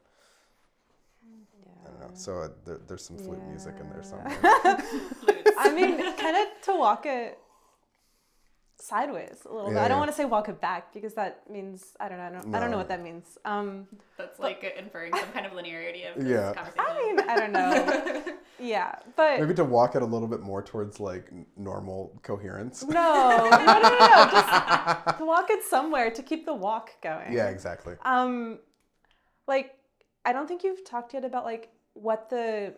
[1.84, 2.10] I don't know.
[2.14, 4.38] So uh, there, there's some flute music in there somewhere.
[5.58, 7.38] I mean, kind of to walk it
[8.80, 9.78] sideways a little bit.
[9.78, 9.98] I don't yeah.
[9.98, 12.24] want to say walk it back because that means I don't know.
[12.24, 13.38] I don't, I don't know what that means.
[13.44, 16.52] Um, That's like inferring some kind of linearity of this Yeah.
[16.52, 16.84] conversation.
[16.88, 18.24] I mean, I don't know.
[18.58, 22.82] yeah, but Maybe to walk it a little bit more towards like normal coherence.
[22.84, 22.90] no,
[23.50, 24.28] no, no, no, no.
[24.30, 27.32] Just to walk it somewhere to keep the walk going.
[27.32, 27.94] Yeah, exactly.
[28.04, 28.58] Um,
[29.46, 29.74] like
[30.24, 32.74] I don't think you've talked yet about like what the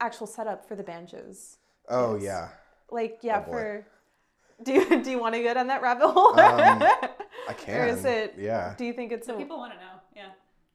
[0.00, 1.58] actual setup for the banjos.
[1.88, 2.22] Oh, Yes.
[2.24, 2.48] yeah.
[2.90, 3.52] Like yeah, Oh, boy.
[3.52, 3.86] for
[4.64, 6.38] do you do you want to go down that rabbit hole?
[6.38, 6.82] Um,
[7.48, 7.80] I can.
[7.80, 8.34] or is it?
[8.38, 8.74] Yeah.
[8.76, 9.92] Do you think it's So a, people want to know.
[10.16, 10.30] Yeah.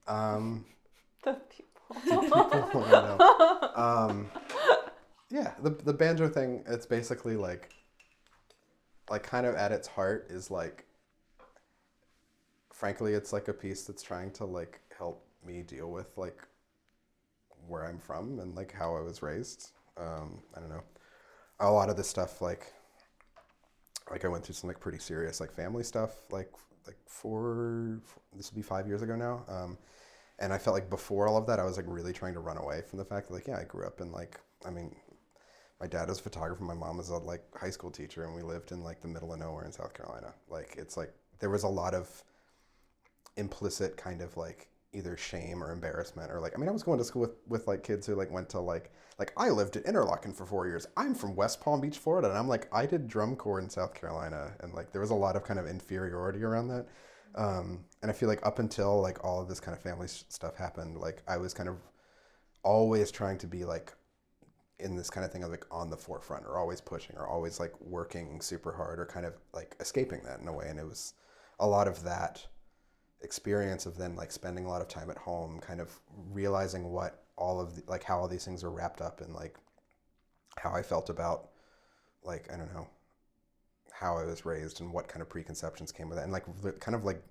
[0.07, 0.65] Um,
[1.23, 2.85] the people?
[2.85, 3.71] I know.
[3.75, 4.29] um,
[5.29, 6.63] yeah, the the banjo thing.
[6.67, 7.73] It's basically like,
[9.09, 10.85] like kind of at its heart is like.
[12.73, 16.37] Frankly, it's like a piece that's trying to like help me deal with like
[17.67, 19.71] where I'm from and like how I was raised.
[19.97, 20.83] Um, I don't know.
[21.59, 22.71] A lot of this stuff, like,
[24.11, 26.51] like I went through some like pretty serious like family stuff, like
[26.85, 28.01] like four.
[28.35, 29.43] This will be five years ago now.
[29.47, 29.77] Um,
[30.39, 32.57] and I felt like before all of that, I was like really trying to run
[32.57, 34.95] away from the fact that like yeah, I grew up in like I mean,
[35.79, 38.41] my dad was a photographer, my mom was a like high school teacher, and we
[38.41, 40.33] lived in like the middle of nowhere in South Carolina.
[40.49, 42.23] Like it's like there was a lot of
[43.35, 46.97] implicit kind of like either shame or embarrassment or like I mean I was going
[46.97, 49.83] to school with with like kids who like went to like like I lived in
[49.83, 50.87] Interlochen for four years.
[50.95, 53.93] I'm from West Palm Beach, Florida, and I'm like I did drum corps in South
[53.93, 56.87] Carolina, and like there was a lot of kind of inferiority around that.
[57.35, 60.55] Um, and I feel like up until like all of this kind of family stuff
[60.55, 61.77] happened, like I was kind of
[62.63, 63.93] always trying to be like
[64.79, 67.59] in this kind of thing of like on the forefront or always pushing or always
[67.59, 70.67] like working super hard or kind of like escaping that in a way.
[70.67, 71.13] And it was
[71.59, 72.45] a lot of that
[73.21, 75.91] experience of then like spending a lot of time at home, kind of
[76.31, 79.55] realizing what all of the, like how all these things are wrapped up and like
[80.57, 81.49] how I felt about
[82.23, 82.87] like I don't know
[83.91, 86.45] how I was raised and what kind of preconceptions came with it, and like
[86.79, 87.21] kind of like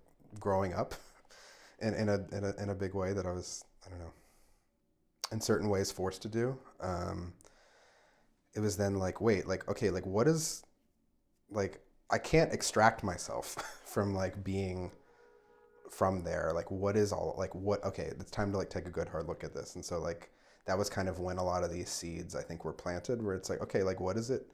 [0.41, 0.95] growing up
[1.81, 4.13] in in a in a in a big way that I was I don't know
[5.33, 6.57] in certain ways forced to do.
[6.81, 7.33] Um,
[8.55, 10.65] it was then like wait like okay like what is
[11.51, 11.81] like
[12.11, 14.93] I can't extract myself from like being
[15.91, 18.91] from there like what is all like what okay it's time to like take a
[18.91, 19.75] good hard look at this.
[19.75, 20.31] And so like
[20.67, 23.37] that was kind of when a lot of these seeds i think were planted where
[23.37, 24.49] it's like okay like what does it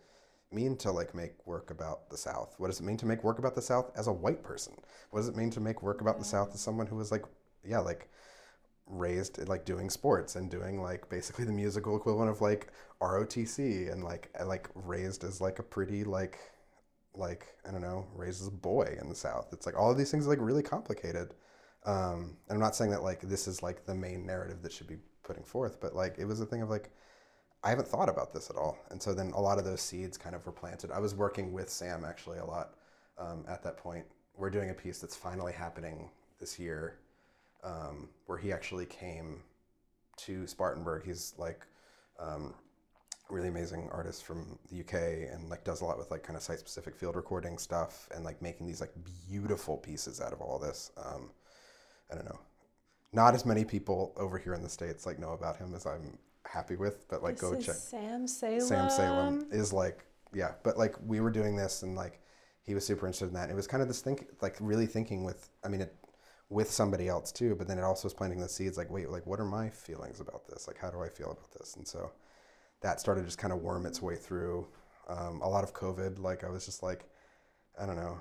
[0.53, 2.55] mean to like make work about the south?
[2.59, 4.75] What does it mean to make work about the south as a white person?
[5.11, 6.31] What does it mean to make work about the mm.
[6.31, 7.25] south as someone who was like
[7.65, 8.09] yeah like
[8.87, 12.69] raised like doing sports and doing like basically the musical equivalent of like
[13.01, 16.39] ROTC and like like raised as like a pretty like
[17.15, 19.49] like I don't know, raises a boy in the South.
[19.53, 21.35] It's like all of these things are like really complicated.
[21.85, 24.87] Um, and I'm not saying that like this is like the main narrative that should
[24.87, 26.91] be putting forth, but like it was a thing of like
[27.65, 28.79] I haven't thought about this at all.
[28.91, 30.91] And so then a lot of those seeds kind of were planted.
[30.91, 32.75] I was working with Sam actually a lot
[33.19, 34.05] um, at that point.
[34.37, 36.11] We're doing a piece that's finally happening
[36.41, 36.99] this year,
[37.63, 39.43] um, where he actually came
[40.17, 41.05] to Spartanburg.
[41.05, 41.67] He's like
[42.19, 42.55] um,
[43.31, 46.43] really amazing artist from the UK and like does a lot with like kind of
[46.43, 48.93] site specific field recording stuff and like making these like
[49.29, 50.91] beautiful pieces out of all this.
[50.97, 51.31] Um,
[52.11, 52.39] I don't know.
[53.13, 56.19] Not as many people over here in the states like know about him as I'm
[56.47, 57.75] happy with, but like This go check.
[57.75, 58.61] Sam Salem.
[58.61, 60.05] Sam Salem is like
[60.35, 62.21] yeah, but like we were doing this and like
[62.65, 63.51] he was super interested in that.
[63.51, 65.95] It was kind of this think like really thinking with I mean it
[66.49, 69.27] with somebody else too, but then it also was planting the seeds like wait like
[69.27, 70.67] what are my feelings about this?
[70.67, 71.77] Like how do I feel about this?
[71.77, 72.11] And so
[72.83, 74.67] that started just kind of worm its way through.
[75.09, 77.05] Um, a lot of COVID, like I was just like,
[77.81, 78.21] I don't know.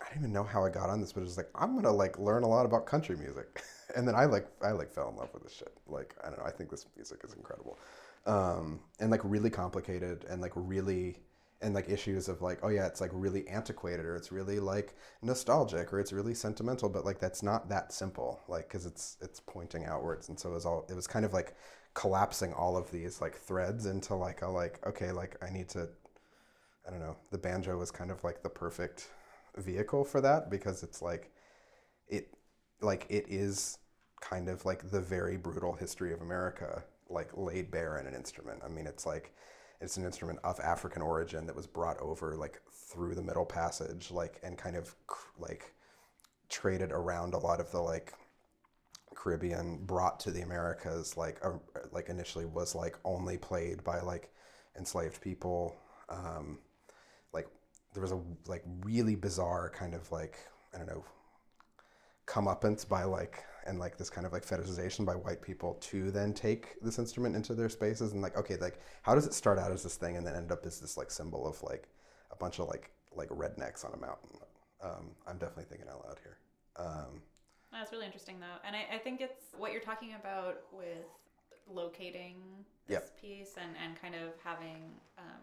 [0.00, 1.92] I don't even know how I got on this, but it was like I'm gonna
[1.92, 3.62] like learn a lot about country music,
[3.96, 5.72] and then I like I like fell in love with this shit.
[5.86, 7.78] Like I don't know, I think this music is incredible,
[8.26, 11.18] um, and like really complicated and like really
[11.62, 14.94] and like issues of like oh yeah it's like really antiquated or it's really like
[15.22, 19.40] nostalgic or it's really sentimental but like that's not that simple like because it's it's
[19.40, 21.54] pointing outwards and so it was all it was kind of like
[21.96, 25.88] collapsing all of these like threads into like a like okay like i need to
[26.86, 29.08] i don't know the banjo was kind of like the perfect
[29.56, 31.32] vehicle for that because it's like
[32.06, 32.28] it
[32.82, 33.78] like it is
[34.20, 38.60] kind of like the very brutal history of america like laid bare in an instrument.
[38.64, 39.32] I mean it's like
[39.80, 44.10] it's an instrument of african origin that was brought over like through the middle passage
[44.10, 44.94] like and kind of
[45.38, 45.74] like
[46.48, 48.12] traded around a lot of the like
[49.16, 51.52] Caribbean brought to the Americas like uh,
[51.92, 54.32] like initially was like only played by like
[54.78, 55.76] enslaved people.
[56.08, 56.58] Um,
[57.32, 57.48] like
[57.92, 60.38] there was a like really bizarre kind of like
[60.74, 61.04] I don't know
[62.26, 66.32] comeuppance by like and like this kind of like fetishization by white people to then
[66.34, 69.70] take this instrument into their spaces and like okay like how does it start out
[69.70, 71.88] as this thing and then end up as this like symbol of like
[72.32, 74.38] a bunch of like like rednecks on a mountain.
[74.82, 76.38] Um, I'm definitely thinking out loud here.
[76.76, 77.22] Um,
[77.72, 81.04] That's really interesting, though, and I, I think it's what you're talking about with
[81.68, 82.36] locating
[82.86, 83.20] this Yep.
[83.20, 84.82] piece and, and kind of having.
[85.18, 85.42] Um,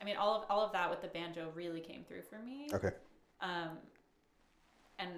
[0.00, 2.68] I mean, all of all of that with the banjo really came through for me.
[2.72, 2.90] okay.
[3.40, 3.78] Um,
[4.98, 5.10] and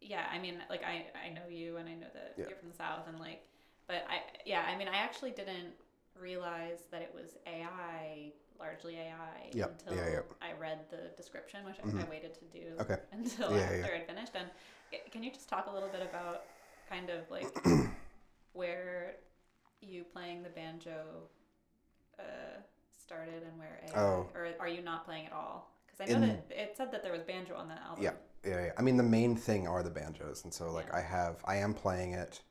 [0.00, 2.46] yeah, I mean, like I I know you and I know that Yeah.
[2.48, 3.42] you're from the south and like,
[3.86, 5.74] but I yeah, I mean, I actually didn't
[6.18, 9.70] realize that it was AI, largely AI, Yep.
[9.80, 10.20] until Yeah, yeah.
[10.42, 12.08] I read the description, which I, I Mhm.
[12.10, 12.98] waited to do Okay.
[13.12, 13.94] until Yeah, after.
[13.94, 14.32] I'd finished.
[14.34, 14.50] And
[14.92, 16.44] i- can you just talk a little bit about
[16.88, 17.46] kind of like
[18.52, 19.16] where
[19.80, 21.28] you playing the banjo
[22.18, 22.60] uh,
[23.00, 24.28] started and where AI, Oh.
[24.34, 25.70] or are you not playing at all?
[25.86, 28.02] Because I know In- that it said that there was banjo on that album.
[28.02, 28.72] Yeah, yeah, yeah.
[28.76, 30.92] I mean, the main thing are the banjos, and so like.
[30.92, 32.42] I have, I am playing it.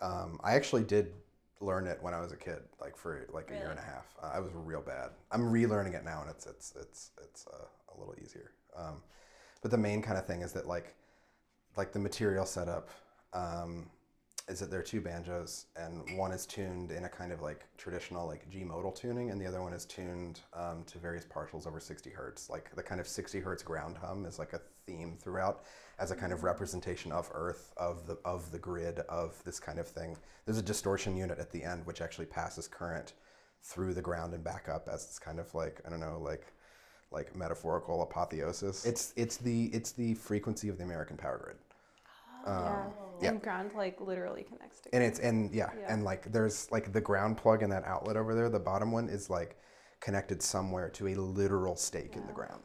[0.00, 1.12] Um, I actually did
[1.60, 4.06] learn it when I was a kid, like for like a year and a half.
[4.22, 5.10] Uh, I was real bad.
[5.30, 8.52] I'm relearning it now, and it's it's it's it's uh, a little easier.
[8.76, 9.02] Um,
[9.62, 10.94] but the main kind of thing is that like
[11.76, 12.88] like the material setup
[13.32, 13.90] um,
[14.48, 17.66] is that there are two banjos, and one is tuned in a kind of like
[17.76, 21.66] traditional like G modal tuning, and the other one is tuned um, to various partials
[21.66, 22.48] over 60 hertz.
[22.48, 25.64] Like the kind of 60 hertz ground hum is like a theme throughout,
[26.00, 29.78] as a kind of representation of Earth, of the of the grid, of this kind
[29.78, 30.16] of thing.
[30.46, 33.12] There's a distortion unit at the end which actually passes current
[33.62, 36.46] through the ground and back up as it's kind of like I don't know like
[37.12, 38.84] like metaphorical apotheosis.
[38.86, 41.56] It's it's the it's the frequency of the American power grid.
[42.46, 42.70] Oh, yeah.
[42.86, 43.28] Um, yeah.
[43.30, 45.92] And ground like literally connects to and it's and yeah, Yeah.
[45.92, 49.10] and like there's like the ground plug in that outlet over there the bottom one
[49.10, 49.58] is like
[50.00, 52.62] connected somewhere to a literal stake in the ground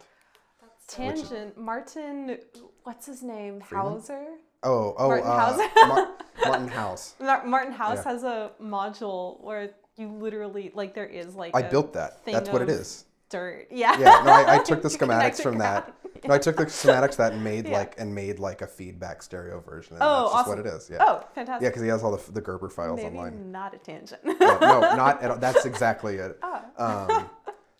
[0.87, 1.57] tangent.
[1.57, 2.37] Martin,
[2.83, 3.61] what's his name?
[3.61, 3.87] Freeman?
[3.93, 4.25] Hauser.
[4.63, 5.69] oh oh Martin uh, Hauser?
[5.87, 6.09] Mar-
[6.47, 8.11] martin Howse Martin Howse Yeah.
[8.11, 12.33] has a module where you literally like there is like i a built that thing
[12.33, 13.05] that's what it is.
[13.29, 13.67] Dirt.
[13.71, 13.97] Yeah.
[13.97, 16.25] yeah no i, I took the schematics from that ground.
[16.27, 17.77] no i took the schematics that and made Yeah.
[17.79, 20.49] like and made like a feedback stereo version and Oh, that's just awesome.
[20.49, 21.63] what it is yeah Oh, fantastic.
[21.63, 24.21] yeah because he has all the, the gerber files Maybe online not a tangent.
[24.25, 25.37] Yeah, no, not at all.
[25.37, 26.37] That's exactly it.
[26.43, 26.65] Ah.
[26.77, 27.29] Um,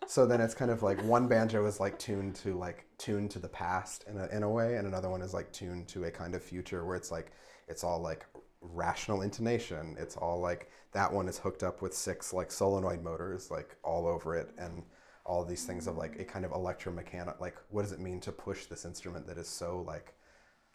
[0.06, 3.38] so then it's kind of like one banjo is like tuned to like tuned to
[3.38, 6.10] the past in a, in a way, and another one is like tuned to a
[6.10, 7.32] kind of future where it's like
[7.68, 8.26] it's all like
[8.60, 9.96] rational intonation.
[9.98, 14.06] It's all like that one is hooked up with six like solenoid motors like all
[14.06, 14.82] over it, and
[15.24, 18.30] all these things of like a kind of electromechanic like what does it mean to
[18.30, 20.14] push this instrument that is so like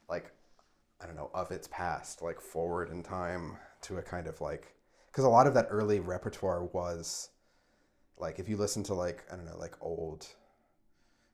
[0.09, 0.33] like
[1.01, 4.75] I don't know, of its past, like forward in time to a kind of like,
[5.07, 7.29] because a lot of that early repertoire was,
[8.21, 10.27] like, if you listen to like I don't know, like old,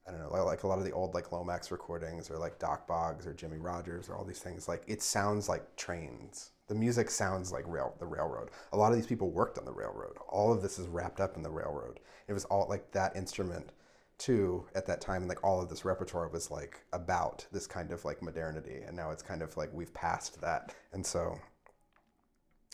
[0.08, 2.88] I don't know, like, a lot of the old like Lomax recordings or like Dock
[2.88, 6.52] Boggs or Jimmie Rodgers or all these things, like it sounds like trains.
[6.68, 8.50] The music sounds like rail, the railroad.
[8.74, 10.18] A lot of these people worked on the railroad.
[10.28, 12.02] All of this is wrapped up in the railroad.
[12.28, 13.72] It was all like that instrument
[14.18, 17.92] too at that time and like all of this repertoire was like about this kind
[17.92, 21.38] of like modernity and now it's kind of like we've passed that and so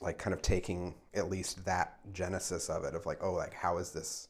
[0.04, 3.78] like kind of taking at least that genesis of it of like oh like how
[3.78, 4.28] is this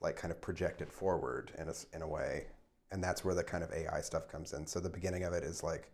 [0.00, 2.46] like kind of projected forward in a, in a way?
[2.92, 4.66] And that's where the kind of ai stuff comes in.
[4.66, 5.90] So the beginning of it is like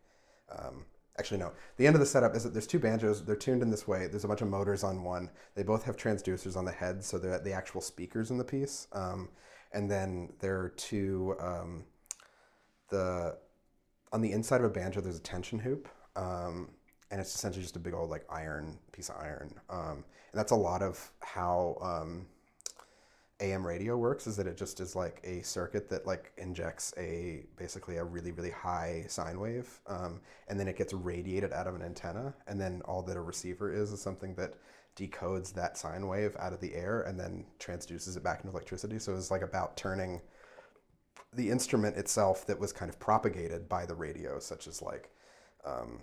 [0.50, 0.84] um,
[1.18, 1.52] actually no.
[1.76, 3.24] The end of the setup is that there's two banjos.
[3.24, 4.08] They're tuned in this way.
[4.08, 5.30] There's a bunch of motors on one.
[5.54, 8.88] They both have transducers on the head so they're the actual speakers in the piece.
[8.92, 9.30] Um,
[9.72, 11.84] and then there are two um,
[12.90, 13.38] the
[14.12, 15.88] on the inside of a banjo there's a tension hoop.
[16.16, 16.70] Um,
[17.12, 19.54] and it's essentially just a big old like iron piece of iron.
[19.70, 22.26] Um, and that's a lot of how um,
[23.40, 27.44] am radio works is that it just is like a circuit that like injects a
[27.56, 31.74] basically a really really high sine wave um, and then it gets radiated out of
[31.74, 34.54] an antenna and then all that a receiver is is something that
[34.96, 38.98] decodes that sine wave out of the air and then transduces it back into electricity.
[38.98, 40.20] So it's like about turning
[41.32, 45.10] the instrument itself that was kind of propagated by the radio, such as like
[45.64, 46.00] um,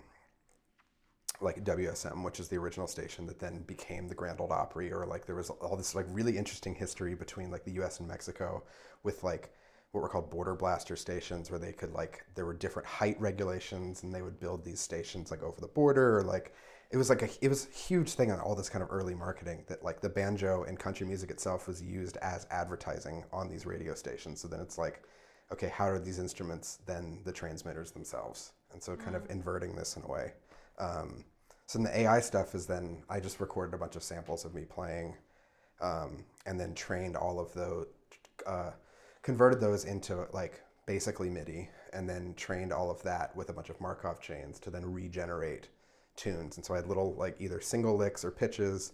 [1.40, 5.06] like WSM, which is the original station that then became the Grand Ole Opry, or
[5.06, 7.98] like there was all this like really interesting history between like the U.S.
[8.00, 8.62] and Mexico
[9.02, 9.52] with like
[9.92, 14.02] what were called border blaster stations, where they could like there were different height regulations,
[14.02, 16.52] and they would build these stations like over the border, or like
[16.90, 19.14] it was like a it was a huge thing on all this kind of early
[19.14, 23.64] marketing that like the banjo and country music itself was used as advertising on these
[23.64, 24.40] radio stations.
[24.40, 25.02] So then it's like,
[25.52, 28.52] okay, how are these instruments then the transmitters themselves?
[28.72, 30.32] And so kind of inverting this in a way.
[30.78, 31.24] Um,
[31.70, 34.56] so then the AI stuff is then I just recorded a bunch of samples of
[34.56, 35.14] me playing,
[35.80, 37.86] um, and then trained all of those,
[38.44, 38.72] uh,
[39.22, 43.70] converted those into like basically MIDI, and then trained all of that with a bunch
[43.70, 45.68] of Markov chains to then regenerate
[46.16, 46.56] tunes.
[46.56, 48.92] And so I had little like either single licks or pitches,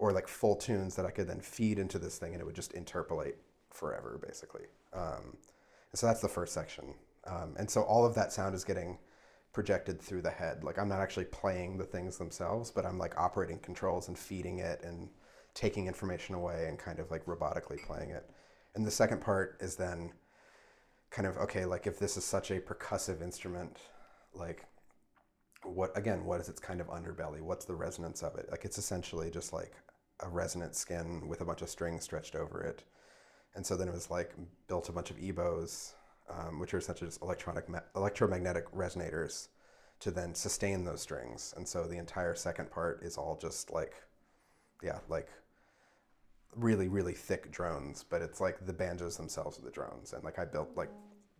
[0.00, 2.56] or like full tunes that I could then feed into this thing, and it would
[2.56, 3.36] just interpolate
[3.70, 4.64] forever, basically.
[4.92, 5.36] Um,
[5.92, 6.92] and so that's the first section.
[7.24, 8.98] Um, and so all of that sound is getting
[9.56, 10.62] projected through the head.
[10.62, 14.58] Like I'm not actually playing the things themselves, but I'm like operating controls and feeding
[14.58, 15.08] it and
[15.54, 18.28] taking information away and kind of like robotically playing it.
[18.74, 20.12] And the second part is then
[21.08, 23.78] kind of okay, like if this is such a percussive instrument,
[24.34, 24.66] like
[25.62, 27.40] what again, what is its kind of underbelly?
[27.40, 28.48] What's the resonance of it?
[28.50, 29.72] Like it's essentially just like
[30.20, 32.82] a resonant skin with a bunch of strings stretched over it.
[33.54, 34.34] And so then it was like
[34.68, 35.94] built a bunch of EBows,
[36.28, 39.48] um, which are essentially just electronic ma- electromagnetic resonators
[40.00, 41.54] to then sustain those strings.
[41.56, 43.94] And so the entire second part is all just like,
[44.82, 45.28] yeah, like
[46.54, 50.12] really, really thick drones, but it's like the banjos themselves are the drones.
[50.12, 50.90] And like I built like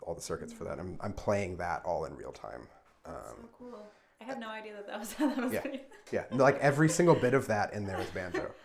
[0.03, 0.78] all the circuits for that.
[0.78, 2.68] I'm, I'm playing that all in real time.
[3.05, 3.82] Um, so cool.
[4.20, 5.53] I had no idea that that was how that was.
[5.53, 5.62] Yeah.
[6.12, 8.53] Yeah, like every single bit of that in there is banjo.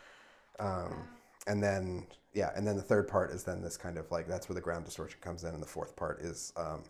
[0.59, 1.07] Um,
[1.47, 4.47] and then yeah, and then the third part is then this kind of like that's
[4.47, 6.83] where the ground distortion comes in, and the fourth part is um,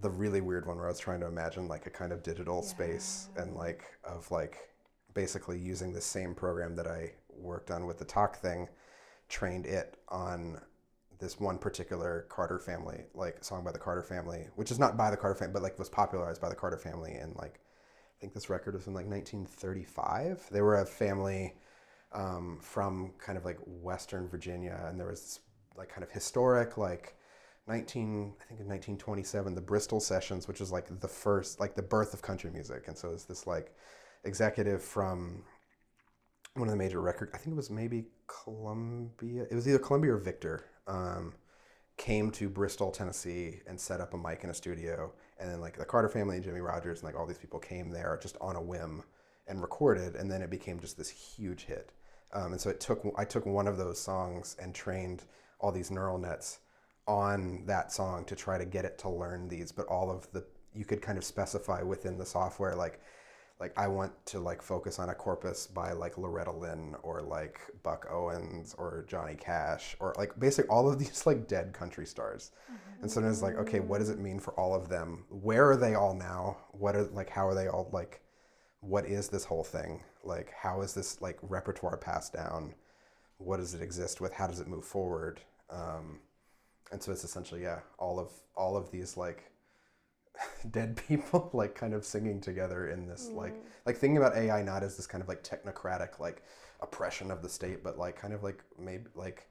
[0.00, 2.62] the really weird one where I was trying to imagine like a kind of digital
[2.62, 4.56] space and like of like
[5.14, 8.68] basically using the same program that I worked on with the TAK thing,
[9.28, 10.60] trained it on
[11.18, 15.10] this one particular Carter family, like song by the Carter family, which is not by
[15.10, 18.32] the Carter family, but like was popularized by the Carter family And like I think
[18.32, 20.48] this record was in like 1935.
[20.50, 21.54] They were a family
[22.12, 25.40] um, from kind of like Western Virginia, and there was
[25.76, 27.14] like kind of historic like
[27.68, 31.82] 19 I think in 1927 the Bristol Sessions, which is like the first like the
[31.82, 33.74] birth of country music, and so it's this like
[34.24, 35.44] executive from
[36.54, 39.46] one of the major record I think it was maybe Columbia.
[39.50, 40.64] It was either Columbia or Victor.
[40.86, 41.34] Um,
[42.00, 45.12] came to Bristol, Tennessee, and set up a mic in a studio.
[45.38, 47.90] And then like the Carter family and Jimmie Rodgers and like all these people came
[47.90, 49.02] there just on a whim
[49.46, 51.92] and recorded, and then it became just this huge hit.
[52.32, 55.24] Um, and so it took I took one of those songs and trained
[55.58, 56.60] all these neural nets
[57.06, 59.72] on that song to try to get it to learn these.
[59.72, 63.00] But all of the you could kind of specify within the software like
[63.60, 67.60] like I want to like focus on a corpus by like Loretta Lynn or like
[67.82, 72.52] Buck Owens or Johnny Cash or like basically all of these like dead country stars.
[73.02, 75.24] And so then it's like, okay, what does it mean for all of them?
[75.28, 76.56] Where are they all now?
[76.72, 78.22] What are like how are they all like
[78.80, 80.02] what is this whole thing?
[80.24, 82.74] Like how is this like repertoire passed down?
[83.38, 84.32] What does it exist with?
[84.32, 85.40] How does it move forward?
[85.70, 86.20] Um,
[86.92, 89.50] and so it's essentially yeah, all of all of these like
[90.70, 93.54] dead people like kind of singing together in this like
[93.86, 96.42] like thinking about AI not as this kind of like technocratic like
[96.80, 99.46] oppression of the state, but like kind of like maybe like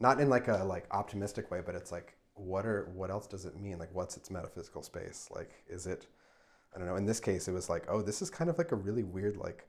[0.00, 3.44] not in like a like optimistic way, but it's like what are what else does
[3.44, 3.78] it mean?
[3.78, 5.28] Like what's its metaphysical space?
[5.30, 6.06] Like is it
[6.74, 6.96] I don't know.
[6.96, 9.36] In this case, it was like oh, this is kind of like a really weird
[9.36, 9.66] like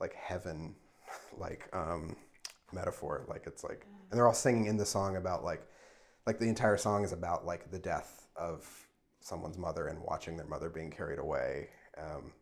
[0.00, 0.74] like heaven
[1.38, 2.16] like um
[2.72, 3.24] metaphor.
[3.28, 5.66] Like it's like and they're all singing in the song about like
[6.26, 8.66] like the entire song is about like the death of
[9.20, 11.68] someone's mother and watching their mother being carried away.
[11.98, 12.32] Um,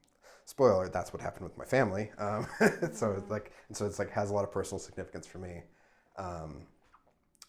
[0.45, 2.11] spoiler, that's what happened with my family.
[2.19, 2.47] Um,
[2.93, 5.63] so it's like, and so it's like has a lot of personal significance for me.
[6.17, 6.67] Um,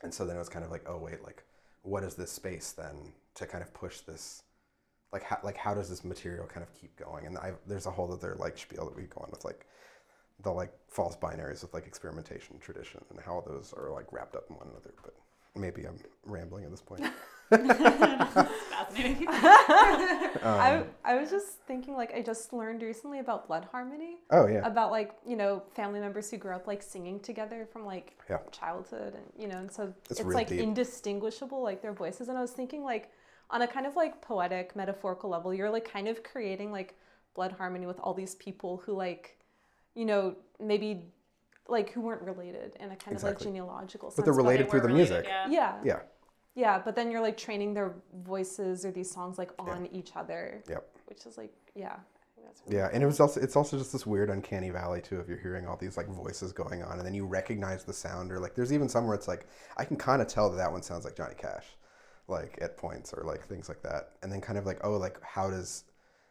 [0.03, 1.43] and so then it was kind of like, oh wait, like
[1.81, 4.42] what is this space then to kind of push this?
[5.13, 7.27] Like how, like how does this material kind of keep going?
[7.27, 9.65] And I, there's a whole other like spiel that we go on with like
[10.43, 14.45] the like false binaries with like experimentation tradition and how those are like wrapped up
[14.49, 14.93] in one another.
[15.03, 15.13] But
[15.55, 17.03] maybe I'm rambling at this point.
[17.49, 19.27] Fascinating.
[19.29, 24.17] I, I was just thinking like I just learned recently about blood harmony.
[24.31, 24.65] Oh yeah.
[24.65, 28.39] About like, you know, family members who grew up like singing together from like Yeah.
[28.51, 30.59] childhood and you know, and so It's it's, like deep.
[30.61, 32.29] indistinguishable, like their voices.
[32.29, 33.11] And I was thinking like
[33.49, 36.95] on a kind of like poetic, metaphorical level, you're like kind of creating like
[37.35, 39.37] blood harmony with all these people who like,
[39.95, 41.05] you know, maybe
[41.67, 44.15] like who weren't related in a kind of like genealogical sense.
[44.17, 45.25] But they're related They through were the related, music.
[45.27, 45.49] Yeah.
[45.49, 45.75] Yeah.
[45.83, 45.99] Yeah.
[46.55, 50.63] Yeah, but then you're like training their voices or these songs like on each other,
[50.69, 50.87] Yep.
[51.07, 51.93] which is like, yeah.
[51.95, 54.69] I think that's really Yeah, and it was also it's also just this weird uncanny
[54.69, 57.83] valley too if you're hearing all these like voices going on and then you recognize
[57.83, 60.49] the sound or like there's even some where it's like I can kind of tell
[60.51, 61.65] that that one sounds like Johnny Cash
[62.27, 65.21] like at points or like things like that and then kind of like oh like
[65.21, 65.83] how does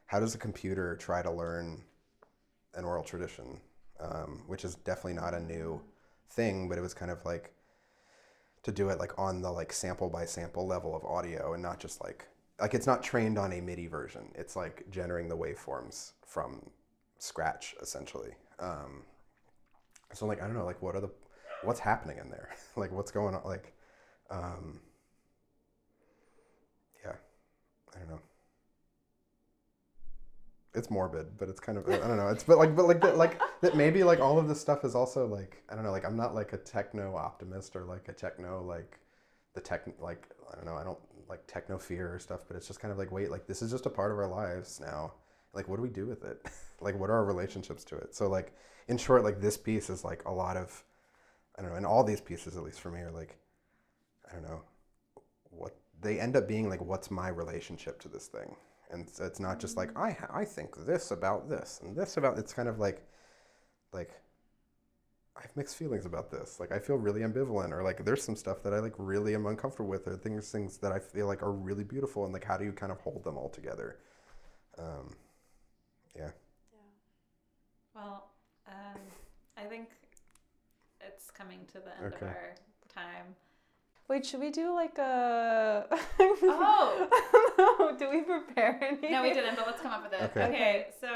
[0.06, 1.82] how does a computer try to learn
[2.74, 3.60] an oral tradition
[4.00, 5.80] um, which is definitely not a new
[6.30, 7.52] thing but it was kind of like
[8.62, 11.78] to do it like on the like sample by sample level of audio and not
[11.78, 12.26] just like
[12.62, 14.30] like it's not trained on a MIDI version.
[14.36, 16.70] It's like generating the waveforms from
[17.18, 18.30] scratch essentially.
[18.60, 19.02] Um,
[20.12, 21.10] so like I don't know like what are the
[21.64, 22.50] what's happening in there?
[22.76, 23.42] like what's going on?
[23.44, 23.74] Like
[24.30, 24.80] um,
[27.04, 27.14] yeah,
[27.94, 28.20] I don't know.
[30.74, 32.28] It's morbid, but it's kind of I don't know.
[32.28, 34.94] It's but like but like that like that maybe like all of this stuff is
[34.94, 38.12] also like I don't know like I'm not like a techno optimist or like a
[38.12, 38.98] techno like
[39.54, 42.66] the tech like I don't know I don't like techno fear or stuff, but it's
[42.66, 45.12] just kind of like wait like this is just a part of our lives now.
[45.52, 46.40] Like what do we do with it?
[46.80, 48.14] like what are our relationships to it?
[48.14, 48.54] So like
[48.88, 50.84] in short, like this piece is like a lot of
[51.58, 53.36] I don't know, and all these pieces at least for me are like
[54.30, 54.62] I don't know
[55.50, 58.56] what they end up being like what's my relationship to this thing?
[58.90, 62.38] And so it's not just like i i think this about this and this about
[62.38, 63.02] it's kind of like
[63.92, 64.12] like
[65.36, 66.60] i have mixed feelings about this.
[66.60, 69.46] Like i feel really ambivalent or like there's some stuff that i like really am
[69.46, 72.56] uncomfortable with or things things that i feel like are really beautiful and like how
[72.56, 73.98] do you kind of hold them all together?
[74.78, 75.10] Um
[76.16, 76.30] yeah.
[77.94, 78.30] Well,
[78.66, 79.00] um,
[79.56, 79.88] I think
[81.00, 82.26] it's coming to the end Okay.
[82.26, 82.54] of our
[82.88, 83.34] time.
[84.08, 85.86] Wait, should we do like a?
[86.44, 87.94] Oh.
[87.98, 89.10] do we prepare any?
[89.10, 90.22] No, we didn't, but let's come up with it.
[90.24, 90.44] Okay.
[90.44, 91.08] Okay, so.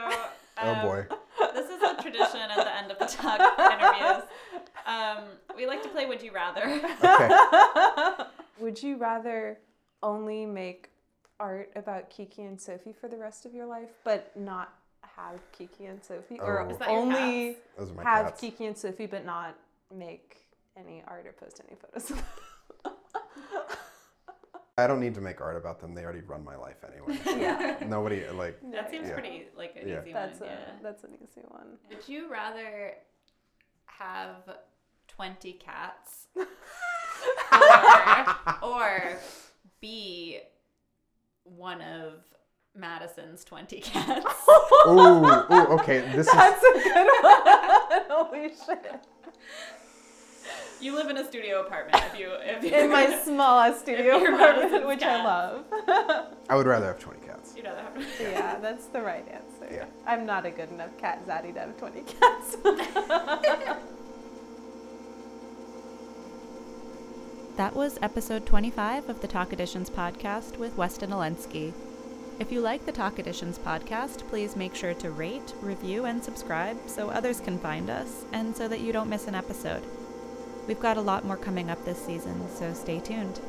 [0.62, 1.07] Oh um, boy.
[1.55, 4.24] This is a tradition at the end of the TAK interviews.
[4.87, 5.24] Um,
[5.57, 6.80] we like to play Would You Rather.
[7.03, 8.24] Okay.
[8.61, 9.59] Would you rather
[10.03, 10.91] only make
[11.41, 14.74] art about Kiki and Sophie for the rest of your life, but not
[15.16, 16.68] have Kiki and Sophie, or Oh.
[16.68, 17.61] Is that your only cats?
[17.78, 18.41] Those are my have cats.
[18.41, 19.55] Kiki and Sophie, but not
[19.95, 20.37] make
[20.76, 22.12] any art or post any photos?
[24.77, 24.85] Of them?
[24.85, 25.95] I don't need to make art about them.
[25.95, 27.18] They already run my life anyway.
[27.41, 28.59] yeah, Nobody like.
[28.72, 29.14] That seems Yeah.
[29.14, 30.03] pretty like an Yeah.
[30.03, 30.49] easy that's one.
[30.49, 30.59] a yeah.
[30.83, 31.79] that's an easy one.
[31.89, 32.95] Would you rather
[33.87, 34.37] have
[35.09, 36.27] 20 cats
[38.62, 39.18] or, or
[39.81, 40.41] be
[41.45, 42.22] one of
[42.74, 44.27] Madison's 20 cats?
[44.89, 46.01] Ooh, ooh, okay.
[46.14, 48.03] This is That's a good one.
[48.11, 49.07] Holy shit!
[50.81, 54.16] You live in a studio apartment if you if you In my small ass studio
[54.16, 54.39] apartment,
[54.72, 55.64] Madison's which I love.
[56.49, 57.55] I would rather have 20 cats.
[57.57, 58.31] You'd rather have twenty.
[58.31, 59.74] yeah, that's the right answer.
[59.74, 59.85] Yeah.
[60.07, 62.57] I'm not a good enough cat zaddy to have 20 cats.
[67.57, 71.72] That was episode 25 of the TAK Editions podcast with Weston Olencki.
[72.39, 76.77] If you like the TAK Editions podcast, please make sure to rate, review, and subscribe
[76.87, 79.83] so others can find us and so that you don't miss an episode.
[80.67, 83.41] We've got a lot more coming up this season, so stay tuned.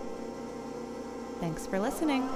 [1.39, 2.29] Thanks for listening.